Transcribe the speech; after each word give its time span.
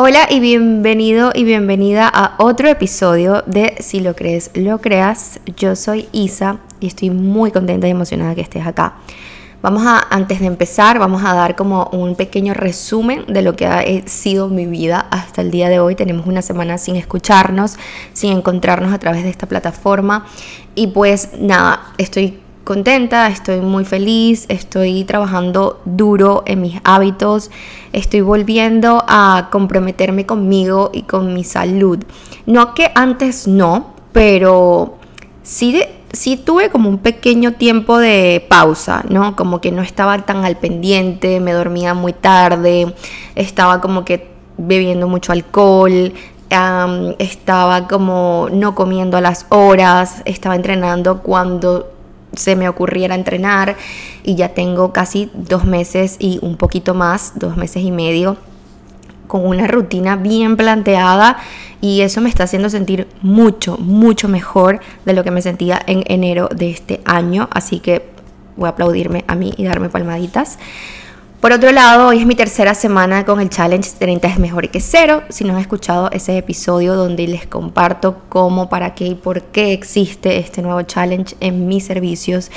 Hola 0.00 0.28
y 0.30 0.38
bienvenido 0.38 1.32
y 1.34 1.42
bienvenida 1.42 2.08
a 2.08 2.36
otro 2.38 2.68
episodio 2.68 3.42
de 3.46 3.74
Si 3.80 3.98
lo 3.98 4.14
crees, 4.14 4.52
lo 4.54 4.80
creas. 4.80 5.40
Yo 5.56 5.74
soy 5.74 6.08
Isa 6.12 6.60
y 6.78 6.86
estoy 6.86 7.10
muy 7.10 7.50
contenta 7.50 7.88
y 7.88 7.90
emocionada 7.90 8.36
que 8.36 8.42
estés 8.42 8.64
acá. 8.64 8.94
Vamos 9.60 9.82
a, 9.84 10.06
antes 10.10 10.38
de 10.38 10.46
empezar, 10.46 11.00
vamos 11.00 11.24
a 11.24 11.34
dar 11.34 11.56
como 11.56 11.90
un 11.92 12.14
pequeño 12.14 12.54
resumen 12.54 13.24
de 13.26 13.42
lo 13.42 13.56
que 13.56 13.66
ha 13.66 13.82
sido 14.06 14.48
mi 14.48 14.66
vida 14.66 15.04
hasta 15.10 15.42
el 15.42 15.50
día 15.50 15.68
de 15.68 15.80
hoy. 15.80 15.96
Tenemos 15.96 16.28
una 16.28 16.42
semana 16.42 16.78
sin 16.78 16.94
escucharnos, 16.94 17.76
sin 18.12 18.30
encontrarnos 18.30 18.92
a 18.92 19.00
través 19.00 19.24
de 19.24 19.30
esta 19.30 19.48
plataforma. 19.48 20.26
Y 20.76 20.86
pues 20.86 21.30
nada, 21.40 21.92
estoy 21.98 22.38
contenta, 22.68 23.28
estoy 23.28 23.62
muy 23.62 23.86
feliz, 23.86 24.44
estoy 24.50 25.04
trabajando 25.04 25.80
duro 25.86 26.42
en 26.44 26.60
mis 26.60 26.78
hábitos, 26.84 27.50
estoy 27.94 28.20
volviendo 28.20 29.02
a 29.08 29.48
comprometerme 29.50 30.26
conmigo 30.26 30.90
y 30.92 31.04
con 31.04 31.32
mi 31.32 31.44
salud. 31.44 31.98
No 32.44 32.74
que 32.74 32.90
antes 32.94 33.48
no, 33.48 33.94
pero 34.12 34.98
sí, 35.42 35.80
sí 36.12 36.36
tuve 36.36 36.68
como 36.68 36.90
un 36.90 36.98
pequeño 36.98 37.54
tiempo 37.54 37.96
de 37.96 38.44
pausa, 38.50 39.02
¿no? 39.08 39.34
Como 39.34 39.62
que 39.62 39.72
no 39.72 39.80
estaba 39.80 40.26
tan 40.26 40.44
al 40.44 40.58
pendiente, 40.58 41.40
me 41.40 41.54
dormía 41.54 41.94
muy 41.94 42.12
tarde, 42.12 42.94
estaba 43.34 43.80
como 43.80 44.04
que 44.04 44.28
bebiendo 44.58 45.08
mucho 45.08 45.32
alcohol, 45.32 46.12
estaba 47.18 47.88
como 47.88 48.48
no 48.52 48.74
comiendo 48.74 49.16
a 49.16 49.22
las 49.22 49.46
horas, 49.48 50.20
estaba 50.26 50.54
entrenando 50.54 51.22
cuando 51.22 51.97
se 52.38 52.56
me 52.56 52.68
ocurriera 52.68 53.14
entrenar 53.14 53.76
y 54.22 54.34
ya 54.36 54.50
tengo 54.50 54.92
casi 54.92 55.30
dos 55.34 55.64
meses 55.64 56.16
y 56.18 56.38
un 56.42 56.56
poquito 56.56 56.94
más, 56.94 57.32
dos 57.36 57.56
meses 57.56 57.82
y 57.82 57.90
medio, 57.90 58.36
con 59.26 59.46
una 59.46 59.66
rutina 59.66 60.16
bien 60.16 60.56
planteada 60.56 61.38
y 61.80 62.00
eso 62.00 62.20
me 62.20 62.28
está 62.28 62.44
haciendo 62.44 62.70
sentir 62.70 63.06
mucho, 63.22 63.76
mucho 63.78 64.28
mejor 64.28 64.80
de 65.04 65.12
lo 65.12 65.22
que 65.22 65.30
me 65.30 65.42
sentía 65.42 65.80
en 65.86 66.02
enero 66.06 66.48
de 66.48 66.70
este 66.70 67.00
año, 67.04 67.48
así 67.52 67.80
que 67.80 68.08
voy 68.56 68.66
a 68.66 68.70
aplaudirme 68.70 69.24
a 69.28 69.34
mí 69.34 69.52
y 69.56 69.64
darme 69.64 69.88
palmaditas. 69.88 70.58
Por 71.40 71.52
otro 71.52 71.70
lado, 71.70 72.08
hoy 72.08 72.18
es 72.18 72.26
mi 72.26 72.34
tercera 72.34 72.74
semana 72.74 73.24
con 73.24 73.40
el 73.40 73.48
challenge 73.48 73.90
30 73.96 74.26
es 74.26 74.38
mejor 74.40 74.68
que 74.70 74.80
cero. 74.80 75.22
Si 75.28 75.44
no 75.44 75.54
has 75.54 75.60
escuchado 75.60 76.10
ese 76.10 76.36
episodio 76.36 76.96
donde 76.96 77.28
les 77.28 77.46
comparto 77.46 78.22
cómo, 78.28 78.68
para 78.68 78.96
qué 78.96 79.06
y 79.06 79.14
por 79.14 79.42
qué 79.42 79.72
existe 79.72 80.38
este 80.38 80.62
nuevo 80.62 80.82
challenge 80.82 81.36
en 81.38 81.68
mis 81.68 81.84
servicios, 81.84 82.50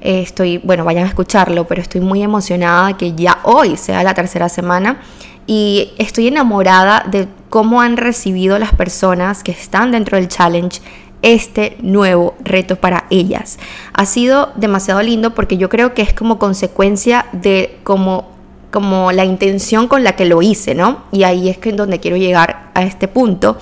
eh, 0.00 0.22
estoy, 0.22 0.58
bueno, 0.58 0.84
vayan 0.84 1.04
a 1.04 1.08
escucharlo, 1.08 1.68
pero 1.68 1.80
estoy 1.80 2.00
muy 2.00 2.20
emocionada 2.20 2.96
que 2.96 3.14
ya 3.14 3.38
hoy 3.44 3.76
sea 3.76 4.02
la 4.02 4.12
tercera 4.12 4.48
semana 4.48 4.98
y 5.46 5.92
estoy 5.96 6.26
enamorada 6.26 7.04
de 7.08 7.28
cómo 7.48 7.80
han 7.80 7.96
recibido 7.96 8.58
las 8.58 8.74
personas 8.74 9.44
que 9.44 9.52
están 9.52 9.92
dentro 9.92 10.16
del 10.16 10.26
challenge 10.26 10.80
este 11.22 11.76
nuevo 11.80 12.34
reto 12.40 12.76
para 12.76 13.06
ellas. 13.10 13.58
Ha 13.92 14.06
sido 14.06 14.52
demasiado 14.56 15.02
lindo 15.02 15.34
porque 15.34 15.56
yo 15.56 15.68
creo 15.68 15.94
que 15.94 16.02
es 16.02 16.12
como 16.12 16.38
consecuencia 16.38 17.26
de 17.32 17.78
como 17.84 18.36
como 18.70 19.10
la 19.10 19.24
intención 19.24 19.88
con 19.88 20.04
la 20.04 20.16
que 20.16 20.26
lo 20.26 20.42
hice, 20.42 20.74
¿no? 20.74 21.04
Y 21.10 21.22
ahí 21.22 21.48
es 21.48 21.56
que 21.56 21.70
en 21.70 21.76
donde 21.76 21.98
quiero 21.98 22.18
llegar 22.18 22.70
a 22.74 22.82
este 22.82 23.08
punto 23.08 23.56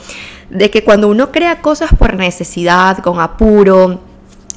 de 0.50 0.70
que 0.70 0.82
cuando 0.82 1.08
uno 1.08 1.30
crea 1.30 1.60
cosas 1.60 1.90
por 1.96 2.14
necesidad, 2.14 2.98
con 2.98 3.20
apuro, 3.20 4.00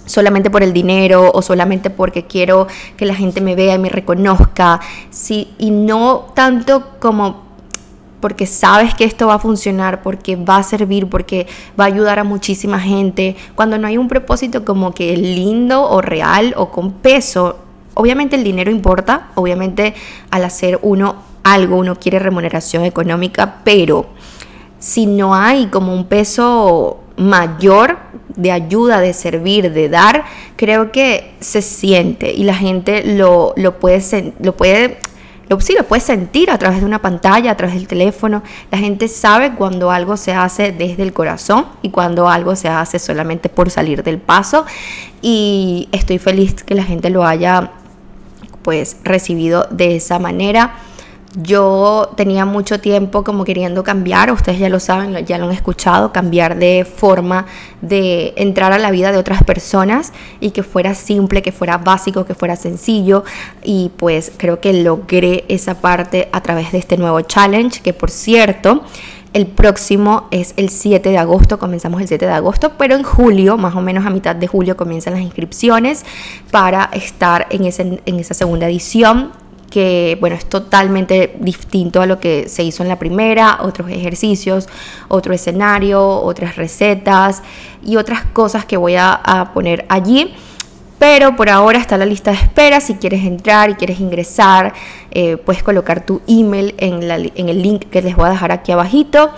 solamente 0.06 0.50
por 0.50 0.64
el 0.64 0.74
dinero 0.74 1.32
o 1.34 1.42
solamente 1.42 1.90
porque 1.90 2.26
quiero 2.26 2.68
que 2.96 3.06
la 3.06 3.14
gente 3.14 3.42
me 3.42 3.56
vea 3.56 3.76
y 3.76 3.80
me 3.80 3.90
reconozca, 3.90 4.80
sí, 5.10 5.54
y 5.58 5.72
no 5.72 6.28
tanto 6.34 6.94
como 7.00 7.47
porque 8.20 8.46
sabes 8.46 8.94
que 8.96 9.04
esto 9.04 9.28
va 9.28 9.36
a 9.36 9.40
funcionar, 9.40 10.02
porque 10.02 10.36
va 10.36 10.58
a 10.58 10.64
servir, 10.64 11.08
porque 11.08 11.48
va 11.80 11.86
a 11.86 11.88
ayudar 11.88 12.20
a 12.20 12.24
muchísima 12.24 12.80
gente. 12.80 13.36
Cuando 13.56 13.78
no 13.78 13.88
hay 13.88 13.98
un 13.98 14.08
propósito 14.08 14.66
como 14.66 14.94
que 14.94 15.16
lindo 15.16 15.84
o 15.84 16.02
real 16.02 16.54
o 16.58 16.72
con 16.72 16.94
peso, 16.94 17.58
obviamente 17.94 18.36
el 18.36 18.44
dinero 18.44 18.72
importa, 18.72 19.30
obviamente 19.36 19.94
al 20.32 20.44
hacer 20.46 20.80
uno 20.82 21.28
algo 21.44 21.78
uno 21.78 21.96
quiere 21.96 22.20
remuneración 22.20 22.84
económica, 22.84 23.60
pero 23.64 24.08
si 24.80 25.06
no 25.06 25.34
hay 25.34 25.68
como 25.68 25.94
un 25.94 26.06
peso 26.06 27.00
mayor 27.16 27.98
de 28.36 28.52
ayuda, 28.52 29.00
de 29.00 29.14
servir, 29.14 29.72
de 29.72 29.90
dar, 29.90 30.26
creo 30.56 30.92
que 30.92 31.34
se 31.40 31.62
siente 31.62 32.32
y 32.32 32.44
la 32.44 32.54
gente 32.54 33.04
lo, 33.04 33.54
lo, 33.56 33.80
puede, 33.80 34.34
lo 34.40 34.56
puede 34.56 34.98
lo, 35.50 35.60
sí, 35.62 35.74
lo 35.78 35.84
puedes 35.86 36.04
sentir 36.04 36.52
a 36.52 36.58
través 36.58 36.80
de 36.80 36.86
una 36.86 37.02
pantalla, 37.02 37.52
a 37.52 37.58
través 37.58 37.76
del 37.76 37.88
teléfono. 37.88 38.44
La 38.72 38.78
gente 38.78 39.08
sabe 39.08 39.54
cuando 39.56 39.92
algo 39.92 40.18
se 40.18 40.34
hace 40.34 40.72
desde 40.72 41.04
el 41.04 41.14
corazón 41.14 41.66
y 41.82 41.90
cuando 41.90 42.30
algo 42.30 42.56
se 42.56 42.68
hace 42.68 43.00
solamente 43.00 43.50
por 43.50 43.70
salir 43.70 44.04
del 44.04 44.18
paso. 44.18 44.66
Y 45.22 45.88
estoy 45.92 46.18
feliz 46.18 46.64
que 46.64 46.76
la 46.76 46.84
gente 46.84 47.10
lo 47.10 47.26
haya 47.26 47.72
pues 48.62 48.98
recibido 49.04 49.68
de 49.72 49.96
esa 49.96 50.20
manera. 50.20 50.76
Yo 51.36 52.14
tenía 52.16 52.46
mucho 52.46 52.80
tiempo 52.80 53.24
como 53.24 53.44
queriendo 53.44 53.84
cambiar, 53.84 54.32
ustedes 54.32 54.60
ya 54.60 54.70
lo 54.70 54.80
saben, 54.80 55.26
ya 55.26 55.38
lo 55.38 55.46
han 55.46 55.52
escuchado, 55.52 56.14
cambiar 56.14 56.58
de 56.58 56.86
forma 56.86 57.46
de 57.82 58.34
entrar 58.38 58.72
a 58.72 58.80
la 58.80 58.92
vida 58.92 59.12
de 59.12 59.18
otras 59.18 59.44
personas 59.44 60.14
y 60.40 60.52
que 60.52 60.64
fuera 60.64 60.96
simple, 60.96 61.42
que 61.42 61.52
fuera 61.52 61.78
básico, 61.78 62.26
que 62.26 62.34
fuera 62.34 62.56
sencillo. 62.56 63.26
Y 63.62 63.92
pues 63.98 64.32
creo 64.38 64.62
que 64.62 64.72
logré 64.72 65.44
esa 65.50 65.82
parte 65.82 66.30
a 66.32 66.42
través 66.42 66.72
de 66.72 66.78
este 66.78 66.98
nuevo 66.98 67.20
challenge, 67.22 67.82
que 67.82 67.94
por 67.94 68.10
cierto, 68.10 68.84
el 69.34 69.48
próximo 69.48 70.30
es 70.32 70.54
el 70.56 70.70
7 70.70 71.10
de 71.10 71.18
agosto, 71.18 71.60
comenzamos 71.60 72.02
el 72.02 72.08
7 72.08 72.26
de 72.26 72.32
agosto, 72.32 72.72
pero 72.78 72.96
en 72.96 73.04
julio, 73.04 73.58
más 73.58 73.76
o 73.76 73.82
menos 73.82 74.06
a 74.06 74.10
mitad 74.10 74.36
de 74.36 74.48
julio, 74.48 74.78
comienzan 74.78 75.14
las 75.14 75.22
inscripciones 75.22 76.06
para 76.52 76.86
estar 76.94 77.48
en, 77.50 77.66
ese, 77.66 78.02
en 78.06 78.20
esa 78.20 78.34
segunda 78.34 78.68
edición 78.68 79.32
que 79.70 80.18
bueno, 80.20 80.36
es 80.36 80.46
totalmente 80.46 81.36
distinto 81.40 82.02
a 82.02 82.06
lo 82.06 82.20
que 82.20 82.48
se 82.50 82.64
hizo 82.64 82.84
en 82.84 82.90
la 82.90 82.98
primera, 83.00 83.60
otros 83.62 83.90
ejercicios, 83.90 84.68
otro 85.08 85.34
escenario, 85.34 86.02
otras 86.04 86.56
recetas 86.56 87.44
y 87.84 87.98
otras 87.98 88.24
cosas 88.26 88.66
que 88.66 88.78
voy 88.78 88.96
a, 88.98 89.52
poner 89.54 89.86
allí. 89.90 90.34
Pero 91.00 91.36
por 91.36 91.50
ahora 91.50 91.78
está 91.78 91.98
la 91.98 92.06
lista 92.06 92.32
de 92.32 92.38
espera. 92.38 92.82
Si 92.82 92.96
quieres 92.96 93.24
entrar 93.24 93.70
y 93.70 93.76
quieres 93.76 94.00
ingresar, 94.00 94.74
eh, 95.12 95.38
puedes 95.38 95.62
colocar 95.62 96.04
tu 96.04 96.22
email 96.28 96.74
en, 96.80 97.04
en 97.04 97.50
el 97.50 97.62
link 97.62 97.86
que 97.92 98.02
les 98.02 98.16
voy 98.16 98.28
a 98.28 98.32
dejar 98.32 98.52
aquí 98.52 98.72
abajito. 98.72 99.30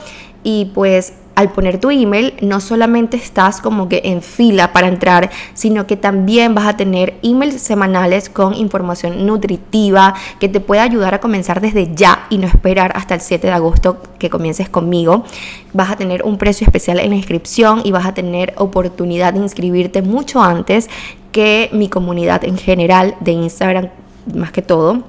Y 0.42 0.72
pues 0.74 1.14
al 1.40 1.54
poner 1.54 1.80
tu 1.80 1.90
email 1.90 2.34
no 2.42 2.60
solamente 2.60 3.16
estás 3.16 3.62
como 3.62 3.88
que 3.88 4.02
en 4.04 4.22
fila 4.22 4.74
para 4.74 4.90
entrar, 4.90 5.30
sino 5.54 5.88
que 5.88 5.96
también 5.96 6.54
vas 6.54 6.68
a 6.68 6.76
tener 6.76 7.18
emails 7.24 7.62
semanales 7.62 8.28
con 8.28 8.54
información 8.54 9.26
nutritiva 9.26 10.16
que 10.42 10.50
te 10.50 10.60
puede 10.60 10.82
ayudar 10.82 11.14
a 11.14 11.22
comenzar 11.22 11.62
desde 11.62 11.96
ya 11.96 12.28
y 12.30 12.40
no 12.40 12.48
esperar 12.48 12.92
hasta 12.94 13.16
el 13.16 13.22
7 13.22 13.48
de 13.48 13.54
agosto 13.54 14.02
que 14.20 14.30
comiences 14.30 14.68
conmigo. 14.68 15.24
Vas 15.72 15.90
a 15.92 15.96
tener 15.96 16.24
un 16.24 16.38
precio 16.38 16.66
especial 16.66 17.00
en 17.00 17.12
la 17.12 17.16
inscripción 17.16 17.84
y 17.86 17.92
vas 17.92 18.06
a 18.06 18.14
tener 18.14 18.54
oportunidad 18.58 19.34
de 19.34 19.40
inscribirte 19.40 20.02
mucho 20.02 20.42
antes 20.42 20.90
que 21.32 21.70
mi 21.72 21.88
comunidad 21.88 22.44
en 22.44 22.58
general 22.58 23.16
de 23.22 23.32
Instagram 23.32 23.88
más 24.34 24.52
que 24.52 24.62
todo 24.62 25.06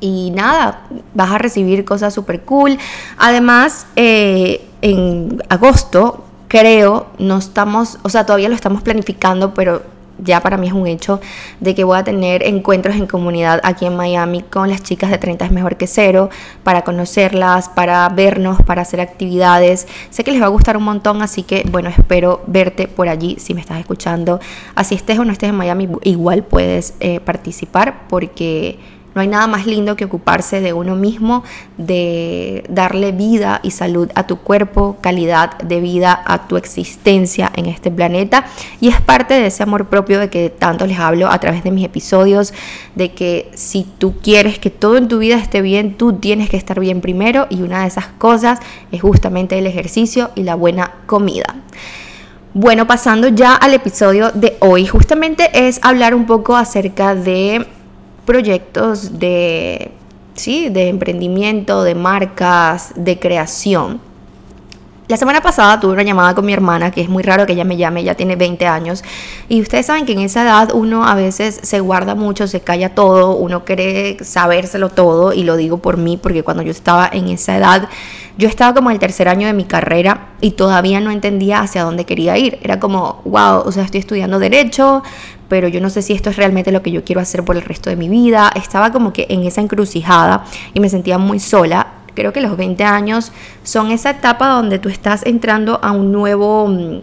y 0.00 0.30
nada, 0.30 0.82
vas 1.14 1.30
a 1.30 1.38
recibir 1.38 1.84
cosas 1.84 2.14
súper 2.14 2.42
cool. 2.42 2.78
Además, 3.18 3.86
eh, 3.96 4.66
en 4.90 5.42
agosto, 5.48 6.24
creo, 6.46 7.06
no 7.18 7.38
estamos, 7.38 7.98
o 8.02 8.08
sea, 8.08 8.24
todavía 8.24 8.48
lo 8.48 8.54
estamos 8.54 8.82
planificando, 8.82 9.52
pero 9.52 9.82
ya 10.18 10.40
para 10.40 10.56
mí 10.56 10.68
es 10.68 10.72
un 10.72 10.86
hecho 10.86 11.20
de 11.60 11.74
que 11.74 11.84
voy 11.84 11.98
a 11.98 12.04
tener 12.04 12.42
encuentros 12.44 12.96
en 12.96 13.06
comunidad 13.06 13.60
aquí 13.64 13.84
en 13.84 13.96
Miami 13.96 14.42
con 14.42 14.70
las 14.70 14.82
chicas 14.82 15.10
de 15.10 15.18
30 15.18 15.44
es 15.44 15.50
mejor 15.50 15.76
que 15.76 15.86
cero, 15.86 16.30
para 16.62 16.82
conocerlas, 16.82 17.68
para 17.68 18.08
vernos, 18.08 18.62
para 18.62 18.82
hacer 18.82 19.00
actividades. 19.00 19.86
Sé 20.10 20.24
que 20.24 20.30
les 20.30 20.40
va 20.40 20.46
a 20.46 20.50
gustar 20.50 20.76
un 20.76 20.84
montón, 20.84 21.20
así 21.20 21.42
que 21.42 21.66
bueno, 21.70 21.90
espero 21.90 22.42
verte 22.46 22.86
por 22.86 23.08
allí 23.08 23.36
si 23.40 23.52
me 23.52 23.60
estás 23.60 23.80
escuchando. 23.80 24.40
Así 24.76 24.94
estés 24.94 25.18
o 25.18 25.24
no 25.24 25.32
estés 25.32 25.50
en 25.50 25.56
Miami, 25.56 25.88
igual 26.04 26.44
puedes 26.44 26.94
eh, 27.00 27.20
participar 27.20 28.06
porque 28.08 28.78
no 29.16 29.22
hay 29.22 29.28
nada 29.28 29.46
más 29.46 29.66
lindo 29.66 29.96
que 29.96 30.04
ocuparse 30.04 30.60
de 30.60 30.74
uno 30.74 30.94
mismo, 30.94 31.42
de 31.78 32.64
darle 32.68 33.12
vida 33.12 33.60
y 33.62 33.70
salud 33.70 34.10
a 34.14 34.26
tu 34.26 34.36
cuerpo, 34.36 34.98
calidad 35.00 35.56
de 35.56 35.80
vida 35.80 36.22
a 36.26 36.46
tu 36.46 36.58
existencia 36.58 37.50
en 37.56 37.64
este 37.64 37.90
planeta. 37.90 38.44
Y 38.78 38.88
es 38.88 39.00
parte 39.00 39.32
de 39.32 39.46
ese 39.46 39.62
amor 39.62 39.86
propio 39.86 40.20
de 40.20 40.28
que 40.28 40.50
tanto 40.50 40.86
les 40.86 40.98
hablo 40.98 41.30
a 41.30 41.40
través 41.40 41.64
de 41.64 41.70
mis 41.70 41.86
episodios, 41.86 42.52
de 42.94 43.12
que 43.12 43.50
si 43.54 43.86
tú 43.96 44.16
quieres 44.22 44.58
que 44.58 44.68
todo 44.68 44.98
en 44.98 45.08
tu 45.08 45.18
vida 45.18 45.36
esté 45.36 45.62
bien, 45.62 45.94
tú 45.94 46.12
tienes 46.12 46.50
que 46.50 46.58
estar 46.58 46.78
bien 46.78 47.00
primero 47.00 47.46
y 47.48 47.62
una 47.62 47.80
de 47.80 47.86
esas 47.86 48.08
cosas 48.18 48.60
es 48.92 49.00
justamente 49.00 49.58
el 49.58 49.66
ejercicio 49.66 50.30
y 50.34 50.42
la 50.42 50.56
buena 50.56 50.92
comida. 51.06 51.56
Bueno, 52.52 52.86
pasando 52.86 53.28
ya 53.28 53.54
al 53.54 53.72
episodio 53.72 54.30
de 54.32 54.58
hoy, 54.60 54.86
justamente 54.86 55.48
es 55.54 55.80
hablar 55.82 56.14
un 56.14 56.26
poco 56.26 56.54
acerca 56.56 57.14
de 57.14 57.66
proyectos 58.26 59.18
de 59.18 59.92
¿sí? 60.36 60.68
De 60.68 60.88
emprendimiento, 60.88 61.82
de 61.82 61.94
marcas, 61.94 62.92
de 62.94 63.18
creación. 63.18 64.00
La 65.08 65.16
semana 65.16 65.40
pasada 65.40 65.78
tuve 65.78 65.92
una 65.92 66.02
llamada 66.02 66.34
con 66.34 66.44
mi 66.44 66.52
hermana, 66.52 66.90
que 66.90 67.00
es 67.00 67.08
muy 67.08 67.22
raro 67.22 67.46
que 67.46 67.52
ella 67.52 67.62
me 67.62 67.76
llame, 67.76 68.00
ella 68.00 68.16
tiene 68.16 68.34
20 68.34 68.66
años, 68.66 69.04
y 69.48 69.60
ustedes 69.60 69.86
saben 69.86 70.04
que 70.04 70.12
en 70.12 70.18
esa 70.18 70.42
edad 70.42 70.70
uno 70.74 71.06
a 71.06 71.14
veces 71.14 71.60
se 71.62 71.78
guarda 71.78 72.16
mucho, 72.16 72.48
se 72.48 72.60
calla 72.60 72.92
todo, 72.92 73.36
uno 73.36 73.64
quiere 73.64 74.16
sabérselo 74.24 74.88
todo, 74.88 75.32
y 75.32 75.44
lo 75.44 75.56
digo 75.56 75.78
por 75.78 75.96
mí, 75.96 76.16
porque 76.16 76.42
cuando 76.42 76.64
yo 76.64 76.72
estaba 76.72 77.08
en 77.12 77.28
esa 77.28 77.56
edad, 77.56 77.88
yo 78.36 78.48
estaba 78.48 78.74
como 78.74 78.90
en 78.90 78.94
el 78.94 79.00
tercer 79.00 79.28
año 79.28 79.46
de 79.46 79.52
mi 79.52 79.64
carrera 79.64 80.30
y 80.40 80.50
todavía 80.50 81.00
no 81.00 81.10
entendía 81.10 81.60
hacia 81.60 81.84
dónde 81.84 82.04
quería 82.04 82.36
ir. 82.36 82.58
Era 82.62 82.78
como, 82.78 83.22
wow, 83.24 83.62
o 83.64 83.72
sea, 83.72 83.84
estoy 83.84 84.00
estudiando 84.00 84.38
derecho, 84.38 85.02
pero 85.48 85.68
yo 85.68 85.80
no 85.80 85.90
sé 85.90 86.02
si 86.02 86.12
esto 86.12 86.30
es 86.30 86.36
realmente 86.36 86.72
lo 86.72 86.82
que 86.82 86.90
yo 86.90 87.04
quiero 87.04 87.20
hacer 87.20 87.44
por 87.44 87.56
el 87.56 87.62
resto 87.62 87.90
de 87.90 87.96
mi 87.96 88.08
vida. 88.08 88.50
Estaba 88.54 88.92
como 88.92 89.12
que 89.12 89.26
en 89.28 89.44
esa 89.44 89.60
encrucijada 89.60 90.44
y 90.74 90.80
me 90.80 90.88
sentía 90.88 91.18
muy 91.18 91.38
sola 91.40 91.96
creo 92.16 92.32
que 92.32 92.40
los 92.40 92.56
20 92.56 92.82
años 92.82 93.30
son 93.62 93.92
esa 93.92 94.10
etapa 94.10 94.48
donde 94.48 94.80
tú 94.80 94.88
estás 94.88 95.24
entrando 95.24 95.78
a 95.84 95.92
un 95.92 96.10
nuevo, 96.10 96.66
mm, 96.66 97.00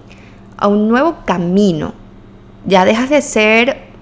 a 0.57 0.68
un 0.68 0.90
nuevo 0.90 1.18
camino. 1.24 1.94
Ya 2.66 2.84
dejas 2.84 3.10
de 3.10 3.22
ser 3.22 3.94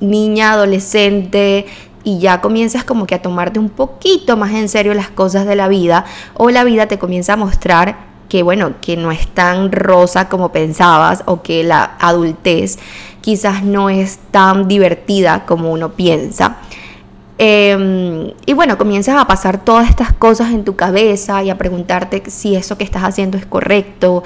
niña, 0.00 0.52
adolescente 0.52 1.66
y 2.04 2.18
ya 2.18 2.40
comienzas 2.40 2.84
como 2.84 3.06
que 3.06 3.14
a 3.14 3.22
tomarte 3.22 3.60
un 3.60 3.70
poquito 3.70 4.36
más 4.36 4.50
en 4.52 4.68
serio 4.68 4.92
las 4.92 5.08
cosas 5.08 5.46
de 5.46 5.54
la 5.54 5.68
vida 5.68 6.04
o 6.34 6.50
la 6.50 6.64
vida 6.64 6.86
te 6.86 6.98
comienza 6.98 7.34
a 7.34 7.36
mostrar 7.36 8.12
que 8.28 8.42
bueno, 8.42 8.72
que 8.80 8.96
no 8.96 9.12
es 9.12 9.28
tan 9.28 9.70
rosa 9.70 10.28
como 10.28 10.50
pensabas 10.50 11.22
o 11.26 11.42
que 11.42 11.62
la 11.62 11.96
adultez 12.00 12.78
quizás 13.22 13.62
no 13.62 13.88
es 13.88 14.18
tan 14.30 14.68
divertida 14.68 15.46
como 15.46 15.72
uno 15.72 15.92
piensa. 15.92 16.58
Em, 17.38 18.30
y 18.44 18.52
bueno, 18.52 18.76
comienzas 18.76 19.16
a 19.16 19.26
pasar 19.26 19.64
todas 19.64 19.88
estas 19.88 20.12
cosas 20.12 20.52
en 20.52 20.64
tu 20.64 20.76
cabeza 20.76 21.42
y 21.42 21.50
a 21.50 21.56
preguntarte 21.56 22.22
si 22.28 22.54
eso 22.54 22.76
que 22.76 22.84
estás 22.84 23.02
haciendo 23.04 23.38
es 23.38 23.46
correcto. 23.46 24.22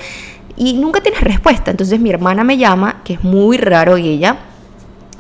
Y 0.56 0.75
nunca 0.75 1.00
tienes 1.00 1.20
respuesta. 1.20 1.70
Entonces 1.70 2.00
mi 2.00 2.10
hermana 2.10 2.43
me 2.43 2.58
llama, 2.58 3.02
que 3.04 3.14
es 3.14 3.22
muy 3.22 3.58
raro 3.58 3.96
ella, 3.96 4.38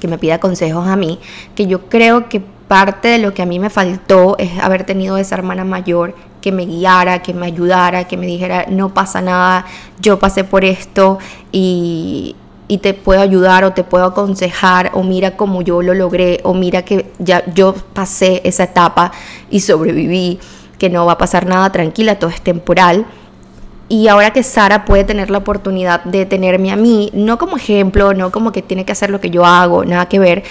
que 0.00 0.08
me 0.08 0.18
pida 0.18 0.40
consejos 0.40 0.88
a 0.88 0.96
mí, 0.96 1.20
que 1.54 1.66
yo 1.66 1.88
creo 1.88 2.28
que 2.28 2.40
parte 2.40 3.08
de 3.08 3.18
lo 3.18 3.32
que 3.32 3.42
a 3.42 3.46
mí 3.46 3.58
me 3.58 3.70
faltó 3.70 4.36
es 4.38 4.58
haber 4.58 4.84
tenido 4.84 5.16
esa 5.18 5.36
hermana 5.36 5.64
mayor 5.64 6.14
que 6.40 6.52
me 6.52 6.66
guiara, 6.66 7.22
que 7.22 7.32
me 7.32 7.46
ayudara, 7.46 8.04
que 8.04 8.16
me 8.16 8.26
dijera, 8.26 8.66
no 8.68 8.92
pasa 8.92 9.20
nada, 9.20 9.66
yo 10.00 10.18
pasé 10.18 10.44
por 10.44 10.64
esto 10.64 11.18
y, 11.52 12.36
y 12.68 12.78
te 12.78 12.94
puedo 12.94 13.20
ayudar 13.20 13.64
o 13.64 13.72
te 13.72 13.84
puedo 13.84 14.04
aconsejar 14.04 14.90
o 14.94 15.02
mira 15.02 15.36
cómo 15.36 15.62
yo 15.62 15.82
lo 15.82 15.94
logré 15.94 16.40
o 16.42 16.54
mira 16.54 16.82
que 16.82 17.12
ya 17.18 17.44
yo 17.54 17.74
pasé 17.92 18.40
esa 18.44 18.64
etapa 18.64 19.12
y 19.50 19.60
sobreviví, 19.60 20.38
que 20.78 20.90
no 20.90 21.06
va 21.06 21.12
a 21.12 21.18
pasar 21.18 21.46
nada, 21.46 21.70
tranquila, 21.70 22.18
todo 22.18 22.30
es 22.30 22.40
temporal. 22.40 23.06
Y 23.88 24.08
ahora 24.08 24.32
que 24.32 24.42
Sara 24.42 24.84
puede 24.84 25.04
tener 25.04 25.30
la 25.30 25.38
oportunidad 25.38 26.02
de 26.04 26.26
tenerme 26.26 26.72
a 26.72 26.76
mí, 26.76 27.10
no 27.14 27.38
como 27.38 27.56
ejemplo, 27.56 28.14
no 28.14 28.32
como 28.32 28.50
que 28.50 28.62
tiene 28.62 28.84
que 28.84 28.92
hacer 28.92 29.10
lo 29.10 29.20
que 29.20 29.30
yo 29.30 29.46
hago, 29.46 29.84
nada 29.84 30.06
que 30.06 30.18
ver, 30.18 30.42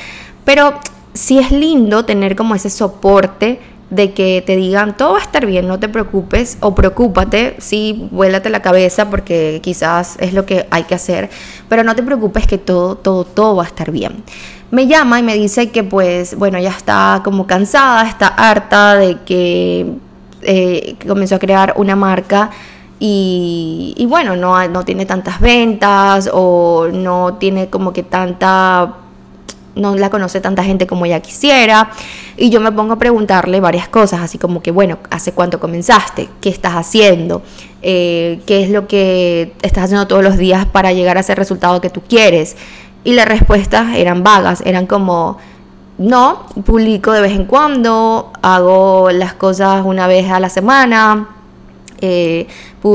pero 0.46 0.76
sí 1.14 1.40
es 1.40 1.52
lindo 1.52 2.06
tener 2.06 2.36
como 2.38 2.56
ese 2.56 2.70
soporte 2.70 3.60
de 3.90 4.14
que 4.14 4.44
te 4.46 4.56
digan 4.56 4.98
todo 4.98 5.14
va 5.14 5.20
a 5.20 5.22
estar 5.22 5.46
bien, 5.46 5.68
no 5.68 5.80
te 5.80 5.90
preocupes 5.90 6.58
o 6.62 6.74
preocúpate, 6.74 7.56
sí, 7.60 8.08
vuélate 8.12 8.50
la 8.50 8.62
cabeza 8.62 9.10
porque 9.10 9.60
quizás 9.62 10.18
es 10.20 10.34
lo 10.34 10.46
que 10.46 10.68
hay 10.72 10.84
que 10.84 10.96
hacer, 10.96 11.30
pero 11.70 11.84
no 11.84 11.96
te 11.96 12.04
preocupes 12.04 12.48
que 12.48 12.58
todo, 12.58 12.96
todo, 12.96 13.24
todo 13.26 13.58
va 13.58 13.64
a 13.64 13.68
estar 13.68 13.92
bien. 13.92 14.24
Me 14.72 14.88
llama 14.88 15.20
y 15.20 15.24
me 15.24 15.36
dice 15.36 15.70
que 15.70 15.84
pues, 15.84 16.36
bueno, 16.36 16.60
ya 16.60 16.72
está 16.72 17.22
como 17.24 17.46
cansada, 17.46 18.08
está 18.08 18.28
harta 18.28 18.96
de 18.96 19.20
que 19.24 19.94
eh, 20.42 20.96
comenzó 21.08 21.36
a 21.36 21.40
crear 21.40 21.74
una 21.78 21.96
marca 21.96 22.50
y, 23.00 23.94
y 23.98 24.06
bueno, 24.08 24.36
no, 24.36 24.68
no 24.68 24.84
tiene 24.84 25.06
tantas 25.06 25.40
ventas 25.40 26.30
o 26.34 26.88
no 26.92 27.36
tiene 27.36 27.70
como 27.70 27.94
que 27.94 28.04
tanta 28.04 28.96
no 29.76 29.96
la 29.96 30.10
conoce 30.10 30.42
tanta 30.42 30.64
gente 30.64 30.88
como 30.88 31.06
ella 31.06 31.20
quisiera. 31.20 31.92
Y 32.38 32.50
yo 32.50 32.62
me 32.62 32.72
pongo 32.72 32.94
a 32.94 33.00
preguntarle 33.00 33.60
varias 33.60 33.88
cosas, 33.88 34.22
así 34.22 34.38
como 34.38 34.62
que, 34.62 34.72
bueno, 34.72 34.98
¿hace 35.10 35.32
cuánto 35.34 35.60
comenzaste? 35.60 36.30
¿Qué 36.42 36.50
estás 36.50 36.74
haciendo? 36.74 37.42
Eh, 37.82 38.42
¿Qué 38.46 38.64
es 38.64 38.70
lo 38.70 38.88
que 38.88 39.54
estás 39.62 39.86
haciendo 39.86 40.08
todos 40.08 40.24
los 40.24 40.38
días 40.38 40.66
para 40.66 40.92
llegar 40.92 41.18
a 41.18 41.22
ese 41.22 41.36
resultado 41.36 41.82
que 41.82 41.90
tú 41.90 42.02
quieres? 42.02 42.56
Y 43.04 43.14
las 43.14 43.28
respuestas 43.28 43.96
eran 43.96 44.24
vagas, 44.24 44.62
eran 44.66 44.88
como, 44.88 45.38
no, 45.98 46.48
publico 46.66 47.12
de 47.12 47.22
vez 47.22 47.34
en 47.34 47.46
cuando, 47.46 48.32
hago 48.42 49.12
las 49.12 49.34
cosas 49.34 49.86
una 49.86 50.08
vez 50.08 50.32
a 50.32 50.40
la 50.40 50.50
semana, 50.50 51.30
eh, 52.02 52.48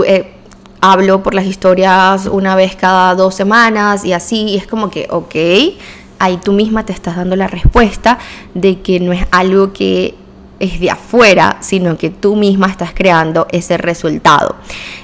eh, 0.06 0.32
hablo 0.80 1.22
por 1.22 1.34
las 1.34 1.46
historias 1.46 2.26
una 2.26 2.56
vez 2.56 2.74
cada 2.74 3.14
dos 3.14 3.34
semanas 3.34 4.04
y 4.04 4.12
así, 4.12 4.42
y 4.48 4.56
es 4.56 4.66
como 4.66 4.90
que, 4.90 5.06
ok, 5.10 5.34
ahí 6.20 6.36
tú 6.36 6.52
misma 6.52 6.86
te 6.86 6.92
estás 6.92 7.16
dando 7.16 7.34
la 7.34 7.48
respuesta 7.48 8.18
de 8.54 8.80
que 8.80 9.00
no 9.00 9.12
es 9.12 9.26
algo 9.32 9.72
que 9.72 10.14
es 10.60 10.78
de 10.78 10.90
afuera, 10.90 11.56
sino 11.60 11.96
que 11.96 12.10
tú 12.10 12.36
misma 12.36 12.68
estás 12.68 12.90
creando 12.94 13.48
ese 13.50 13.78
resultado. 13.78 14.56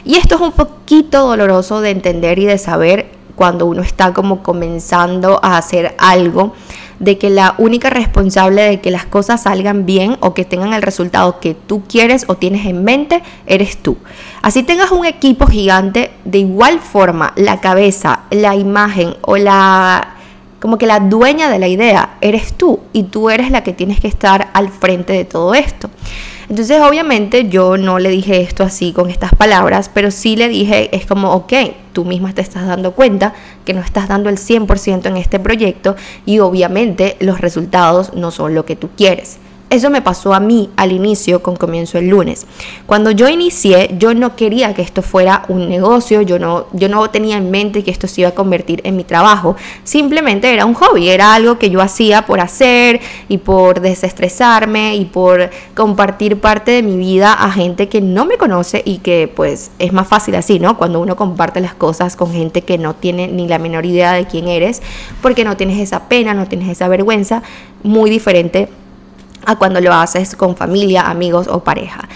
Y 0.05 0.17
esto 0.17 0.37
es 0.37 0.41
un 0.43 0.53
poquito 0.53 1.27
doloroso 1.27 1.81
de 1.81 1.91
entender 1.91 2.39
y 2.39 2.45
de 2.45 2.59
saber 2.59 3.11
cuando 3.35 3.67
uno 3.67 3.83
está 3.83 4.13
como 4.13 4.43
comenzando 4.43 5.41
a 5.43 5.57
hacer 5.57 5.95
algo, 5.99 6.55
de 6.99 7.19
que 7.19 7.29
la 7.29 7.55
única 7.59 7.91
responsable 7.91 8.63
de 8.63 8.81
que 8.81 8.91
las 8.91 9.05
cosas 9.05 9.43
salgan 9.43 9.85
bien 9.85 10.17
o 10.21 10.33
que 10.33 10.45
tengan 10.45 10.73
el 10.73 10.83
resultado 10.83 11.41
que 11.41 11.55
tú 11.55 11.83
quieres 11.87 12.25
o 12.29 12.37
tienes 12.37 12.65
en 12.67 12.85
mente, 12.85 13.23
eres 13.47 13.79
tú. 13.79 13.99
Así 14.43 14.63
tengas 14.63 14.91
un 14.93 15.05
equipo 15.05 15.47
gigante, 15.47 16.11
de 16.25 16.39
igual 16.39 16.81
forma 16.81 17.33
la 17.37 17.61
cabeza, 17.61 18.21
la 18.31 18.55
imagen 18.55 19.15
o 19.23 19.37
la 19.37 20.16
como 20.61 20.79
que 20.79 20.87
la 20.87 21.01
dueña 21.01 21.51
de 21.51 21.59
la 21.59 21.69
idea 21.69 22.17
eres 22.21 22.55
tú 22.55 22.81
y 22.93 23.05
tú 23.05 23.31
eres 23.31 23.51
la 23.51 23.63
que 23.63 23.73
tienes 23.73 24.01
que 24.01 24.09
estar 24.09 24.49
al 24.53 24.71
frente 24.71 25.13
de 25.13 25.25
todo 25.25 25.55
esto. 25.55 25.91
Entonces 26.49 26.81
obviamente 26.81 27.49
yo 27.49 27.77
no 27.77 27.99
le 27.99 28.09
dije 28.11 28.41
esto 28.41 28.63
así 28.63 28.93
con 28.93 29.11
estas 29.11 29.35
palabras, 29.35 29.91
pero 29.93 30.13
sí 30.13 30.37
le 30.37 30.49
dije, 30.49 30.95
es 30.97 31.05
como, 31.05 31.33
ok, 31.33 31.53
tú 31.93 32.05
misma 32.05 32.33
te 32.33 32.41
estás 32.41 32.67
dando 32.67 32.93
cuenta 32.93 33.35
que 33.65 33.75
no 33.75 33.81
estás 33.81 34.09
dando 34.09 34.29
el 34.29 34.37
100% 34.37 35.07
en 35.07 35.17
este 35.17 35.41
proyecto 35.41 35.97
y 36.25 36.39
obviamente 36.39 37.17
los 37.19 37.41
resultados 37.41 38.15
no 38.15 38.31
son 38.31 38.55
lo 38.55 38.65
que 38.65 38.77
tú 38.77 38.91
quieres. 38.97 39.39
Eso 39.69 39.91
me 39.91 40.01
pasó 40.01 40.33
a 40.33 40.39
mí 40.39 40.71
al 40.77 40.93
inicio 40.93 41.43
con 41.43 41.57
comienzo 41.57 41.99
el 41.99 42.09
lunes. 42.09 42.47
Cuando 42.87 43.11
yo 43.11 43.29
inicié, 43.29 43.97
yo 43.99 44.15
no 44.15 44.37
quería 44.37 44.73
que 44.75 44.83
esto 44.83 45.03
fuera 45.03 45.43
un 45.49 45.69
negocio, 45.69 46.23
yo 46.23 46.39
no, 46.39 46.67
yo 46.73 46.89
no 46.89 47.11
tenía 47.11 47.37
en 47.37 47.51
mente 47.51 47.83
que 47.83 47.91
esto 47.91 48.07
se 48.07 48.21
iba 48.21 48.31
a 48.31 48.35
convertir 48.35 48.81
en 48.85 48.95
mi 48.95 49.03
trabajo. 49.03 49.57
Simplemente 49.83 50.53
era 50.53 50.67
un 50.67 50.75
hobby, 50.75 51.09
era 51.09 51.35
algo 51.35 51.59
que 51.59 51.69
yo 51.69 51.81
hacía 51.81 52.27
por 52.27 52.39
hacer 52.39 53.01
y 53.29 53.39
por 53.39 53.81
desestresarme 53.81 54.95
y 54.95 55.05
por 55.05 55.51
compartir 55.75 56.41
parte 56.41 56.71
de 56.71 56.85
mi 56.85 56.97
vida 56.97 57.33
a 57.33 57.51
gente 57.51 57.89
que 57.89 58.01
no 58.01 58.25
me 58.25 58.37
conoce 58.37 58.83
y 58.85 58.99
que 58.99 59.29
pues 59.35 59.73
es 59.81 59.93
más 59.93 60.07
fácil 60.07 60.37
así, 60.37 60.61
¿no? 60.61 60.79
Cuando 60.79 61.01
uno 61.01 61.17
comparte 61.17 61.61
las 61.61 61.75
cosas 61.75 62.15
con 62.15 62.33
gente 62.33 62.63
que 62.63 62.79
no 62.79 62.95
tiene 62.95 63.27
ni 63.27 63.49
la 63.49 63.59
menor 63.59 63.85
idea 63.85 64.13
de 64.13 64.27
quién 64.27 64.47
eres, 64.47 64.81
porque 65.21 65.45
no 65.45 65.57
tienes 65.57 65.81
esa 65.81 66.09
pena, 66.09 66.35
no 66.35 66.47
tienes 66.47 66.69
esa 66.69 66.87
vergüenza, 66.87 67.43
muy 67.83 68.11
diferente 68.11 68.69
a 69.47 69.57
cuando 69.57 69.81
lo 69.81 69.93
haces 69.95 70.37
con 70.37 70.57
familia, 70.57 71.09
amigos 71.09 71.49
o 71.49 71.61
pareja. 71.61 72.09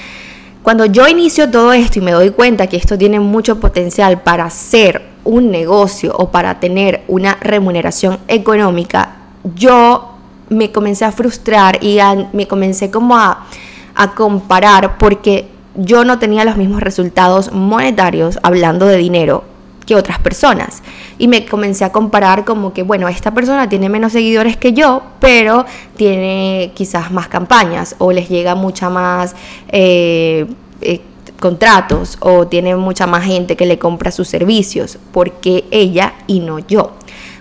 Cuando 0.62 0.84
yo 0.84 1.08
inicio 1.08 1.50
todo 1.50 1.72
esto 1.72 1.98
y 1.98 2.02
me 2.02 2.12
doy 2.12 2.30
cuenta 2.30 2.66
que 2.66 2.76
esto 2.76 2.98
tiene 2.98 3.18
mucho 3.18 3.58
potencial 3.58 4.20
para 4.20 4.44
hacer 4.44 5.02
un 5.24 5.50
negocio 5.50 6.14
o 6.16 6.30
para 6.30 6.60
tener 6.60 7.02
una 7.08 7.38
remuneración 7.40 8.18
económica, 8.28 9.16
yo 9.54 10.16
me 10.50 10.70
comencé 10.70 11.04
a 11.04 11.12
frustrar 11.12 11.82
y 11.82 11.98
me 12.32 12.46
comencé 12.46 12.90
como 12.90 13.16
a, 13.16 13.46
a 13.94 14.14
comparar 14.14 14.98
porque 14.98 15.48
yo 15.76 16.04
no 16.04 16.18
tenía 16.18 16.44
los 16.44 16.56
mismos 16.56 16.82
resultados 16.82 17.52
monetarios 17.52 18.38
hablando 18.42 18.86
de 18.86 18.96
dinero 18.96 19.44
que 19.90 19.96
otras 19.96 20.20
personas. 20.20 20.84
Y 21.18 21.26
me 21.26 21.44
comencé 21.44 21.84
a 21.84 21.90
comparar 21.90 22.44
como 22.44 22.72
que, 22.72 22.84
bueno, 22.84 23.08
esta 23.08 23.34
persona 23.34 23.68
tiene 23.68 23.88
menos 23.88 24.12
seguidores 24.12 24.56
que 24.56 24.72
yo, 24.72 25.02
pero 25.18 25.66
tiene 25.96 26.70
quizás 26.76 27.10
más 27.10 27.26
campañas 27.26 27.96
o 27.98 28.12
les 28.12 28.28
llega 28.28 28.54
mucha 28.54 28.88
más... 28.88 29.34
Eh, 29.68 30.46
eh, 30.80 31.00
contratos 31.40 32.18
o 32.20 32.46
tiene 32.46 32.76
mucha 32.76 33.06
más 33.06 33.24
gente 33.24 33.56
que 33.56 33.64
le 33.64 33.78
compra 33.78 34.10
sus 34.10 34.28
servicios, 34.28 34.98
porque 35.10 35.64
ella 35.70 36.12
y 36.26 36.40
no 36.40 36.58
yo. 36.58 36.92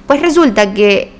Pues 0.07 0.21
resulta 0.21 0.73
que 0.73 1.11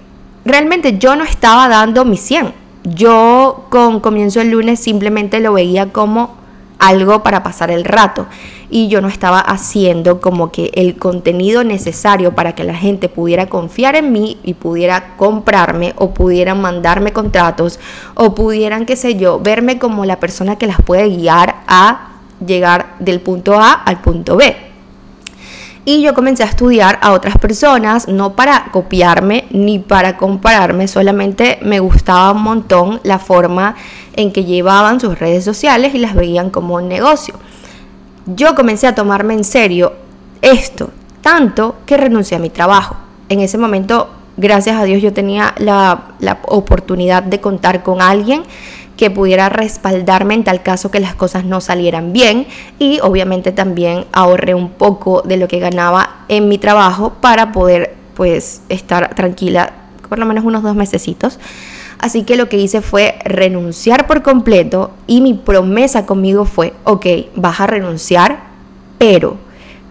realmente 0.46 0.98
yo 0.98 1.18
no 1.18 1.26
estaba 1.26 1.68
dando 1.68 2.06
mi 2.06 2.16
100. 2.16 2.54
Yo 2.86 3.66
con 3.70 4.00
comienzo 4.00 4.40
el 4.40 4.52
lunes 4.52 4.80
simplemente 4.80 5.42
lo 5.42 5.52
veía 5.54 5.92
como 5.92 6.39
algo 6.80 7.22
para 7.24 7.44
pasar 7.44 7.70
el 7.70 7.86
rato 7.86 8.28
y 8.70 8.88
yo 8.88 9.02
no 9.02 9.08
estaba 9.08 9.40
haciendo 9.40 10.22
como 10.22 10.52
que 10.52 10.72
el 10.74 10.98
contenido 10.98 11.64
necesario 11.64 12.34
para 12.34 12.54
que 12.56 12.64
la 12.64 12.76
gente 12.76 13.10
pudiera 13.10 13.48
confiar 13.48 13.96
en 13.96 14.12
mí 14.12 14.38
y 14.44 14.54
pudiera 14.54 15.18
comprarme 15.18 15.94
o 15.98 16.14
pudieran 16.14 16.62
mandarme 16.62 17.14
contratos 17.14 17.80
o 18.16 18.34
pudieran, 18.34 18.86
qué 18.86 18.96
sé 18.96 19.16
yo, 19.16 19.40
verme 19.40 19.80
como 19.80 20.06
la 20.06 20.20
persona 20.20 20.58
que 20.58 20.68
las 20.68 20.82
puede 20.82 21.10
guiar 21.10 21.58
a 21.68 22.12
llegar 22.46 22.96
del 23.00 23.20
punto 23.22 23.60
A 23.60 23.74
al 23.74 24.02
punto 24.02 24.38
B. 24.38 24.69
Y 25.86 26.02
yo 26.02 26.14
comencé 26.14 26.44
a 26.44 26.48
estudiar 26.48 27.00
a 27.02 27.14
otras 27.14 27.38
personas, 27.38 28.08
no 28.08 28.34
para 28.36 28.66
copiarme 28.72 29.46
ni 29.52 29.80
para 29.80 30.18
compararme, 30.18 30.88
solamente 30.88 31.58
me 31.62 31.80
gustaba 31.80 32.32
un 32.32 32.44
montón 32.44 33.00
la 33.04 33.18
forma 33.18 33.76
en 34.14 34.32
que 34.32 34.44
llevaban 34.44 35.00
sus 35.00 35.18
redes 35.18 35.46
sociales 35.46 35.96
y 35.96 36.00
las 36.00 36.16
veían 36.16 36.50
como 36.50 36.76
un 36.76 36.88
negocio. 36.88 37.36
Yo 38.26 38.56
comencé 38.56 38.88
a 38.88 38.94
tomarme 38.94 39.34
en 39.34 39.44
serio 39.44 39.94
esto, 40.42 40.92
tanto 41.22 41.78
que 41.86 41.98
renuncié 41.98 42.38
a 42.38 42.42
mi 42.42 42.50
trabajo. 42.50 42.98
En 43.30 43.40
ese 43.40 43.58
momento, 43.58 44.10
gracias 44.38 44.76
a 44.78 44.84
Dios, 44.84 45.02
yo 45.02 45.14
tenía 45.14 45.56
la, 45.58 46.10
la 46.20 46.40
oportunidad 46.48 47.24
de 47.24 47.40
contar 47.40 47.84
con 47.84 48.02
alguien 48.02 48.44
que 49.00 49.10
pudiera 49.10 49.48
respaldarme 49.48 50.34
en 50.34 50.44
tal 50.44 50.62
caso 50.62 50.92
que 50.92 51.00
las 51.00 51.16
cosas 51.16 51.46
no 51.46 51.62
salieran 51.62 52.12
bien 52.12 52.48
y 52.80 53.00
obviamente 53.02 53.54
también 53.54 54.04
ahorré 54.12 54.56
un 54.56 54.72
poco 54.72 55.22
de 55.22 55.38
lo 55.38 55.48
que 55.48 55.60
ganaba 55.60 56.26
en 56.28 56.50
mi 56.50 56.58
trabajo 56.58 57.14
para 57.22 57.54
poder 57.54 57.96
pues 58.14 58.62
estar 58.68 59.16
tranquila 59.16 59.72
por 60.10 60.20
lo 60.20 60.26
menos 60.26 60.44
unos 60.44 60.64
dos 60.64 60.76
mesecitos. 60.76 61.40
Así 61.98 62.24
que 62.24 62.36
lo 62.36 62.50
que 62.50 62.58
hice 62.58 62.82
fue 62.82 63.20
renunciar 63.24 64.06
por 64.06 64.22
completo 64.22 64.92
y 65.08 65.22
mi 65.22 65.34
promesa 65.34 66.06
conmigo 66.06 66.44
fue, 66.44 66.74
ok, 66.84 67.06
vas 67.38 67.62
a 67.62 67.68
renunciar, 67.68 68.48
pero 68.98 69.38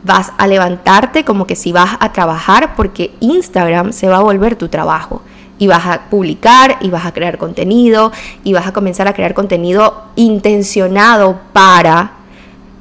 vas 0.05 0.35
a 0.37 0.47
levantarte 0.47 1.25
como 1.25 1.47
que 1.47 1.57
si 1.57 1.73
vas 1.73 1.97
a 1.99 2.13
trabajar 2.13 2.75
porque 2.77 3.13
Instagram 3.21 3.95
se 3.95 4.07
va 4.09 4.19
a 4.19 4.23
volver 4.23 4.57
tu 4.57 4.69
trabajo 4.69 5.23
y 5.59 5.67
vas 5.67 5.87
a 5.87 6.09
publicar 6.09 6.79
y 6.81 6.91
vas 6.91 7.05
a 7.05 7.13
crear 7.13 7.39
contenido 7.39 8.13
y 8.45 8.53
vas 8.53 8.67
a 8.67 8.73
comenzar 8.73 9.09
a 9.09 9.13
crear 9.13 9.35
contenido 9.35 10.05
intencionado 10.17 11.41
para 11.53 12.13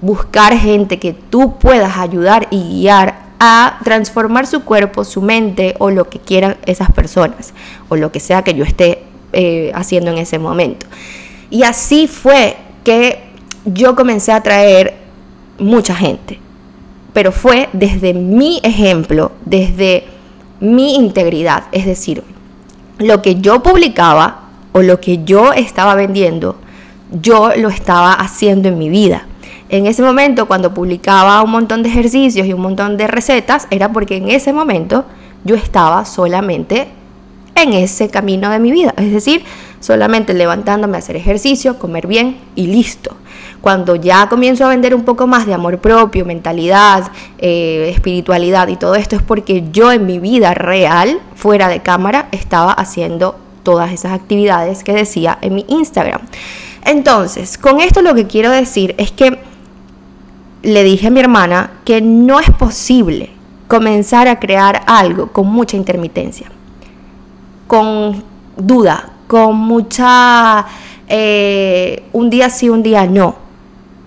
buscar 0.02 0.56
gente 0.58 1.00
que 1.00 1.14
tú 1.14 1.58
puedas 1.58 1.98
ayudar 1.98 2.48
y 2.52 2.62
guiar 2.82 3.28
a 3.40 3.80
transformar 3.84 4.48
su 4.48 4.64
cuerpo, 4.64 5.04
su 5.04 5.22
mente 5.22 5.76
o 5.80 5.92
lo 5.92 6.10
que 6.10 6.20
quieran 6.20 6.58
esas 6.66 6.92
personas 6.92 7.54
o 7.90 7.96
lo 7.96 8.12
que 8.12 8.20
sea 8.20 8.44
que 8.44 8.54
yo 8.54 8.64
esté 8.64 9.04
eh, 9.34 9.72
haciendo 9.76 10.12
en 10.12 10.18
ese 10.18 10.40
momento. 10.40 10.86
Y 11.50 11.64
así 11.64 12.08
fue 12.08 12.58
que 12.84 13.24
yo 13.66 13.96
comencé 13.96 14.32
a 14.32 14.42
traer 14.42 14.96
mucha 15.60 15.96
gente, 15.96 16.40
pero 17.14 17.32
fue 17.32 17.70
desde 17.74 18.14
mi 18.14 18.60
ejemplo, 18.64 19.32
desde 19.46 20.06
mi 20.60 20.96
integridad, 20.96 21.66
es 21.72 21.86
decir, 21.86 22.24
lo 23.00 23.22
que 23.22 23.36
yo 23.36 23.62
publicaba 23.62 24.42
o 24.72 24.82
lo 24.82 25.00
que 25.00 25.24
yo 25.24 25.54
estaba 25.54 25.96
vendiendo, 25.96 26.56
yo 27.12 27.52
lo 27.56 27.70
estaba 27.70 28.14
haciendo 28.14 28.70
en 28.70 28.78
mi 28.78 28.90
vida. 28.90 29.26
En 29.70 29.86
ese 29.86 30.02
momento, 30.02 30.48
cuando 30.48 30.74
publicaba 30.74 31.42
un 31.42 31.52
montón 31.52 31.84
de 31.84 31.90
ejercicios 31.90 32.48
y 32.48 32.54
un 32.54 32.62
montón 32.62 32.98
de 32.98 33.08
recetas, 33.08 33.68
era 33.70 33.92
porque 33.92 34.18
en 34.18 34.30
ese 34.30 34.54
momento 34.54 35.06
yo 35.44 35.56
estaba 35.56 36.06
solamente 36.06 36.88
en 37.56 37.74
ese 37.74 38.10
camino 38.10 38.50
de 38.50 38.60
mi 38.60 38.72
vida. 38.72 38.94
Es 38.98 39.12
decir, 39.12 39.44
solamente 39.80 40.34
levantándome 40.34 40.96
a 40.96 41.00
hacer 41.00 41.16
ejercicio, 41.16 41.80
comer 41.80 42.08
bien 42.08 42.38
y 42.56 42.68
listo. 42.68 43.16
Cuando 43.62 43.96
ya 43.96 44.30
comienzo 44.30 44.66
a 44.66 44.70
vender 44.70 44.94
un 44.94 45.04
poco 45.04 45.28
más 45.28 45.46
de 45.46 45.54
amor 45.54 45.80
propio, 45.80 46.26
mentalidad, 46.26 47.12
eh, 47.38 47.92
espiritualidad 47.94 48.68
y 48.68 48.76
todo 48.76 48.96
esto 48.96 49.16
es 49.16 49.22
porque 49.22 49.66
yo 49.72 49.92
en 49.92 50.06
mi 50.06 50.20
vida 50.20 50.54
real, 50.54 51.20
fuera 51.36 51.68
de 51.68 51.82
cámara, 51.82 52.28
estaba 52.32 52.72
haciendo 52.72 53.36
todas 53.64 53.92
esas 53.92 54.14
actividades 54.14 54.84
que 54.84 54.94
decía 54.94 55.38
en 55.42 55.56
mi 55.56 55.66
Instagram. 55.68 56.22
Entonces, 56.86 57.58
con 57.58 57.82
esto 57.82 58.02
lo 58.02 58.16
que 58.16 58.28
quiero 58.28 58.52
decir 58.52 58.96
es 58.98 59.12
que 59.12 59.40
le 60.62 60.84
dije 60.84 61.08
a 61.08 61.10
mi 61.10 61.20
hermana 61.20 61.72
que 61.84 62.02
no 62.02 62.40
es 62.40 62.50
posible 62.52 63.32
comenzar 63.68 64.28
a 64.28 64.40
crear 64.40 64.84
algo 64.88 65.28
con 65.28 65.48
mucha 65.48 65.76
intermitencia, 65.76 66.48
con 67.68 68.24
duda, 68.56 69.10
con 69.28 69.56
mucha... 69.58 70.66
Eh, 71.10 72.04
un 72.12 72.30
día 72.30 72.50
sí, 72.50 72.70
un 72.70 72.84
día 72.84 73.06
no 73.06 73.47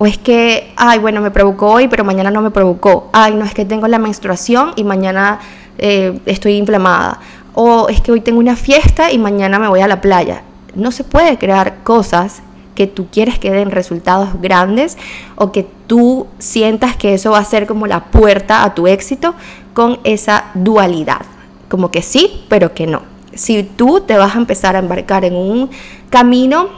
o 0.02 0.06
es 0.06 0.16
que, 0.16 0.72
ay, 0.76 0.98
bueno, 0.98 1.20
me 1.20 1.30
provocó 1.30 1.72
hoy, 1.72 1.86
pero 1.86 2.04
mañana 2.04 2.30
no 2.30 2.40
me 2.40 2.50
provocó. 2.50 3.10
Ay, 3.12 3.34
no 3.34 3.44
es 3.44 3.52
que 3.52 3.66
tengo 3.66 3.86
la 3.86 3.98
menstruación 3.98 4.72
y 4.74 4.82
mañana 4.82 5.40
eh, 5.76 6.18
estoy 6.24 6.54
inflamada. 6.54 7.20
O 7.52 7.90
es 7.90 8.00
que 8.00 8.10
hoy 8.10 8.22
tengo 8.22 8.38
una 8.38 8.56
fiesta 8.56 9.12
y 9.12 9.18
mañana 9.18 9.58
me 9.58 9.68
voy 9.68 9.80
a 9.80 9.86
la 9.86 10.00
playa. 10.00 10.42
No 10.74 10.90
se 10.90 11.04
puede 11.04 11.36
crear 11.36 11.82
cosas 11.82 12.40
que 12.74 12.86
tú 12.86 13.08
quieres 13.12 13.38
que 13.38 13.50
den 13.50 13.70
resultados 13.70 14.40
grandes 14.40 14.96
o 15.36 15.52
que 15.52 15.66
tú 15.86 16.26
sientas 16.38 16.96
que 16.96 17.12
eso 17.12 17.32
va 17.32 17.38
a 17.40 17.44
ser 17.44 17.66
como 17.66 17.86
la 17.86 18.04
puerta 18.04 18.64
a 18.64 18.74
tu 18.74 18.86
éxito 18.86 19.34
con 19.74 20.00
esa 20.04 20.46
dualidad. 20.54 21.26
Como 21.68 21.90
que 21.90 22.00
sí, 22.00 22.46
pero 22.48 22.72
que 22.72 22.86
no. 22.86 23.02
Si 23.34 23.64
tú 23.64 24.00
te 24.00 24.16
vas 24.16 24.34
a 24.34 24.38
empezar 24.38 24.76
a 24.76 24.78
embarcar 24.78 25.26
en 25.26 25.34
un 25.36 25.68
camino 26.08 26.70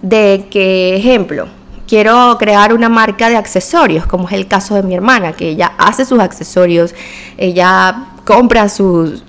de 0.00 0.46
que, 0.50 0.96
ejemplo, 0.96 1.48
quiero 1.94 2.36
crear 2.38 2.74
una 2.74 2.88
marca 2.88 3.28
de 3.28 3.36
accesorios, 3.36 4.04
como 4.04 4.26
es 4.26 4.34
el 4.34 4.48
caso 4.48 4.74
de 4.74 4.82
mi 4.82 4.94
hermana, 4.94 5.32
que 5.32 5.50
ella 5.50 5.74
hace 5.78 6.04
sus 6.04 6.18
accesorios, 6.18 6.92
ella 7.38 8.06
compra 8.24 8.62
a 8.62 8.68
su, 8.68 9.22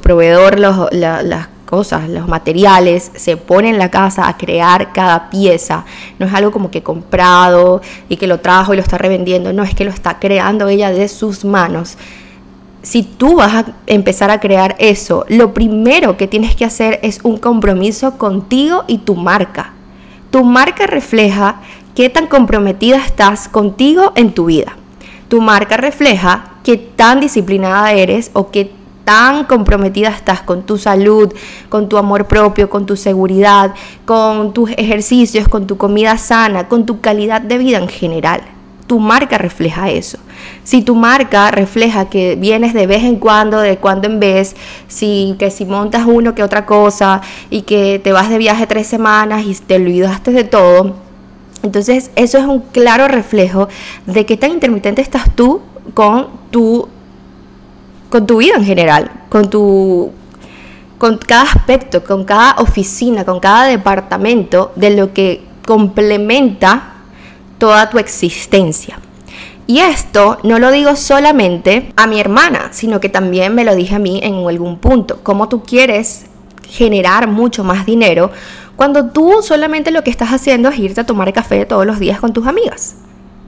proveedor 0.00 0.60
las 0.60 1.48
cosas, 1.66 2.08
los 2.08 2.28
materiales, 2.28 3.10
se 3.16 3.36
pone 3.36 3.70
en 3.70 3.78
la 3.78 3.90
casa 3.90 4.28
a 4.28 4.36
crear 4.36 4.92
cada 4.92 5.28
pieza. 5.28 5.86
No 6.20 6.26
es 6.26 6.34
algo 6.34 6.52
como 6.52 6.70
que 6.70 6.84
comprado 6.84 7.80
y 8.08 8.16
que 8.16 8.28
lo 8.28 8.38
trajo 8.38 8.74
y 8.74 8.76
lo 8.76 8.82
está 8.82 8.96
revendiendo, 8.96 9.52
no, 9.52 9.64
es 9.64 9.74
que 9.74 9.84
lo 9.84 9.90
está 9.90 10.20
creando 10.20 10.68
ella 10.68 10.92
de 10.92 11.08
sus 11.08 11.44
manos. 11.44 11.98
Si 12.82 13.02
tú 13.02 13.38
vas 13.38 13.54
a 13.54 13.64
empezar 13.88 14.30
a 14.30 14.38
crear 14.38 14.76
eso, 14.78 15.26
lo 15.28 15.52
primero 15.52 16.16
que 16.16 16.28
tienes 16.28 16.54
que 16.54 16.64
hacer 16.64 17.00
es 17.02 17.18
un 17.24 17.38
compromiso 17.38 18.18
contigo 18.18 18.84
y 18.86 18.98
tu 18.98 19.16
marca. 19.16 19.72
Tu 20.30 20.42
marca 20.42 20.88
refleja 20.88 21.60
qué 21.94 22.10
tan 22.10 22.26
comprometida 22.26 22.96
estás 22.96 23.48
contigo 23.48 24.12
en 24.16 24.32
tu 24.32 24.46
vida. 24.46 24.76
Tu 25.28 25.40
marca 25.40 25.76
refleja 25.76 26.56
qué 26.62 26.76
tan 26.76 27.20
disciplinada 27.20 27.92
eres 27.92 28.30
o 28.34 28.50
qué 28.50 28.70
tan 29.04 29.44
comprometida 29.44 30.08
estás 30.08 30.40
con 30.40 30.62
tu 30.62 30.78
salud, 30.78 31.32
con 31.68 31.88
tu 31.88 31.98
amor 31.98 32.26
propio, 32.26 32.70
con 32.70 32.86
tu 32.86 32.96
seguridad, 32.96 33.74
con 34.06 34.52
tus 34.52 34.70
ejercicios, 34.70 35.48
con 35.48 35.66
tu 35.66 35.76
comida 35.76 36.18
sana, 36.18 36.68
con 36.68 36.86
tu 36.86 37.00
calidad 37.00 37.40
de 37.40 37.58
vida 37.58 37.78
en 37.78 37.88
general. 37.88 38.40
Tu 38.86 38.98
marca 38.98 39.38
refleja 39.38 39.90
eso. 39.90 40.18
Si 40.62 40.82
tu 40.82 40.94
marca 40.94 41.50
refleja 41.50 42.10
que 42.10 42.36
vienes 42.36 42.74
de 42.74 42.86
vez 42.86 43.02
en 43.02 43.16
cuando, 43.16 43.60
de 43.60 43.78
cuando 43.78 44.08
en 44.08 44.20
vez, 44.20 44.56
si, 44.88 45.36
que 45.38 45.50
si 45.50 45.64
montas 45.64 46.04
uno 46.06 46.34
que 46.34 46.42
otra 46.42 46.66
cosa 46.66 47.22
y 47.48 47.62
que 47.62 47.98
te 48.02 48.12
vas 48.12 48.28
de 48.28 48.38
viaje 48.38 48.66
tres 48.66 48.86
semanas 48.86 49.46
y 49.46 49.54
te 49.54 49.76
olvidaste 49.76 50.32
de 50.32 50.44
todo, 50.44 51.03
entonces, 51.64 52.10
eso 52.14 52.36
es 52.36 52.44
un 52.44 52.60
claro 52.60 53.08
reflejo 53.08 53.68
de 54.04 54.26
qué 54.26 54.36
tan 54.36 54.50
intermitente 54.50 55.00
estás 55.00 55.34
tú 55.34 55.62
con 55.94 56.28
tu, 56.50 56.86
con 58.10 58.26
tu 58.26 58.36
vida 58.36 58.56
en 58.56 58.64
general, 58.64 59.10
con 59.30 59.48
tu 59.48 60.12
con 60.98 61.18
cada 61.18 61.42
aspecto, 61.42 62.04
con 62.04 62.24
cada 62.24 62.56
oficina, 62.58 63.24
con 63.24 63.40
cada 63.40 63.64
departamento 63.66 64.72
de 64.76 64.90
lo 64.90 65.12
que 65.12 65.42
complementa 65.66 66.94
toda 67.58 67.90
tu 67.90 67.98
existencia. 67.98 68.98
Y 69.66 69.80
esto 69.80 70.38
no 70.42 70.58
lo 70.58 70.70
digo 70.70 70.94
solamente 70.96 71.92
a 71.96 72.06
mi 72.06 72.20
hermana, 72.20 72.68
sino 72.72 73.00
que 73.00 73.08
también 73.08 73.54
me 73.54 73.64
lo 73.64 73.74
dije 73.74 73.94
a 73.94 73.98
mí 73.98 74.20
en 74.22 74.46
algún 74.46 74.78
punto. 74.78 75.20
Cómo 75.22 75.48
tú 75.48 75.62
quieres 75.62 76.26
generar 76.68 77.28
mucho 77.28 77.64
más 77.64 77.86
dinero 77.86 78.30
cuando 78.76 79.10
tú 79.10 79.34
solamente 79.42 79.90
lo 79.92 80.02
que 80.02 80.10
estás 80.10 80.30
haciendo 80.30 80.68
es 80.68 80.78
irte 80.78 81.00
a 81.00 81.06
tomar 81.06 81.32
café 81.32 81.64
todos 81.64 81.86
los 81.86 81.98
días 82.00 82.18
con 82.20 82.32
tus 82.32 82.46
amigas. 82.46 82.96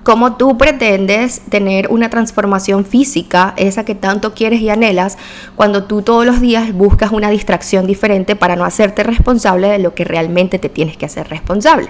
¿Cómo 0.04 0.36
tú 0.36 0.56
pretendes 0.56 1.40
tener 1.48 1.88
una 1.90 2.10
transformación 2.10 2.84
física, 2.84 3.52
esa 3.56 3.84
que 3.84 3.96
tanto 3.96 4.34
quieres 4.34 4.60
y 4.60 4.70
anhelas, 4.70 5.18
cuando 5.56 5.82
tú 5.82 6.02
todos 6.02 6.24
los 6.24 6.40
días 6.40 6.72
buscas 6.72 7.10
una 7.10 7.28
distracción 7.28 7.88
diferente 7.88 8.36
para 8.36 8.54
no 8.54 8.64
hacerte 8.64 9.02
responsable 9.02 9.68
de 9.68 9.80
lo 9.80 9.96
que 9.96 10.04
realmente 10.04 10.60
te 10.60 10.68
tienes 10.68 10.96
que 10.96 11.06
hacer 11.06 11.28
responsable? 11.28 11.88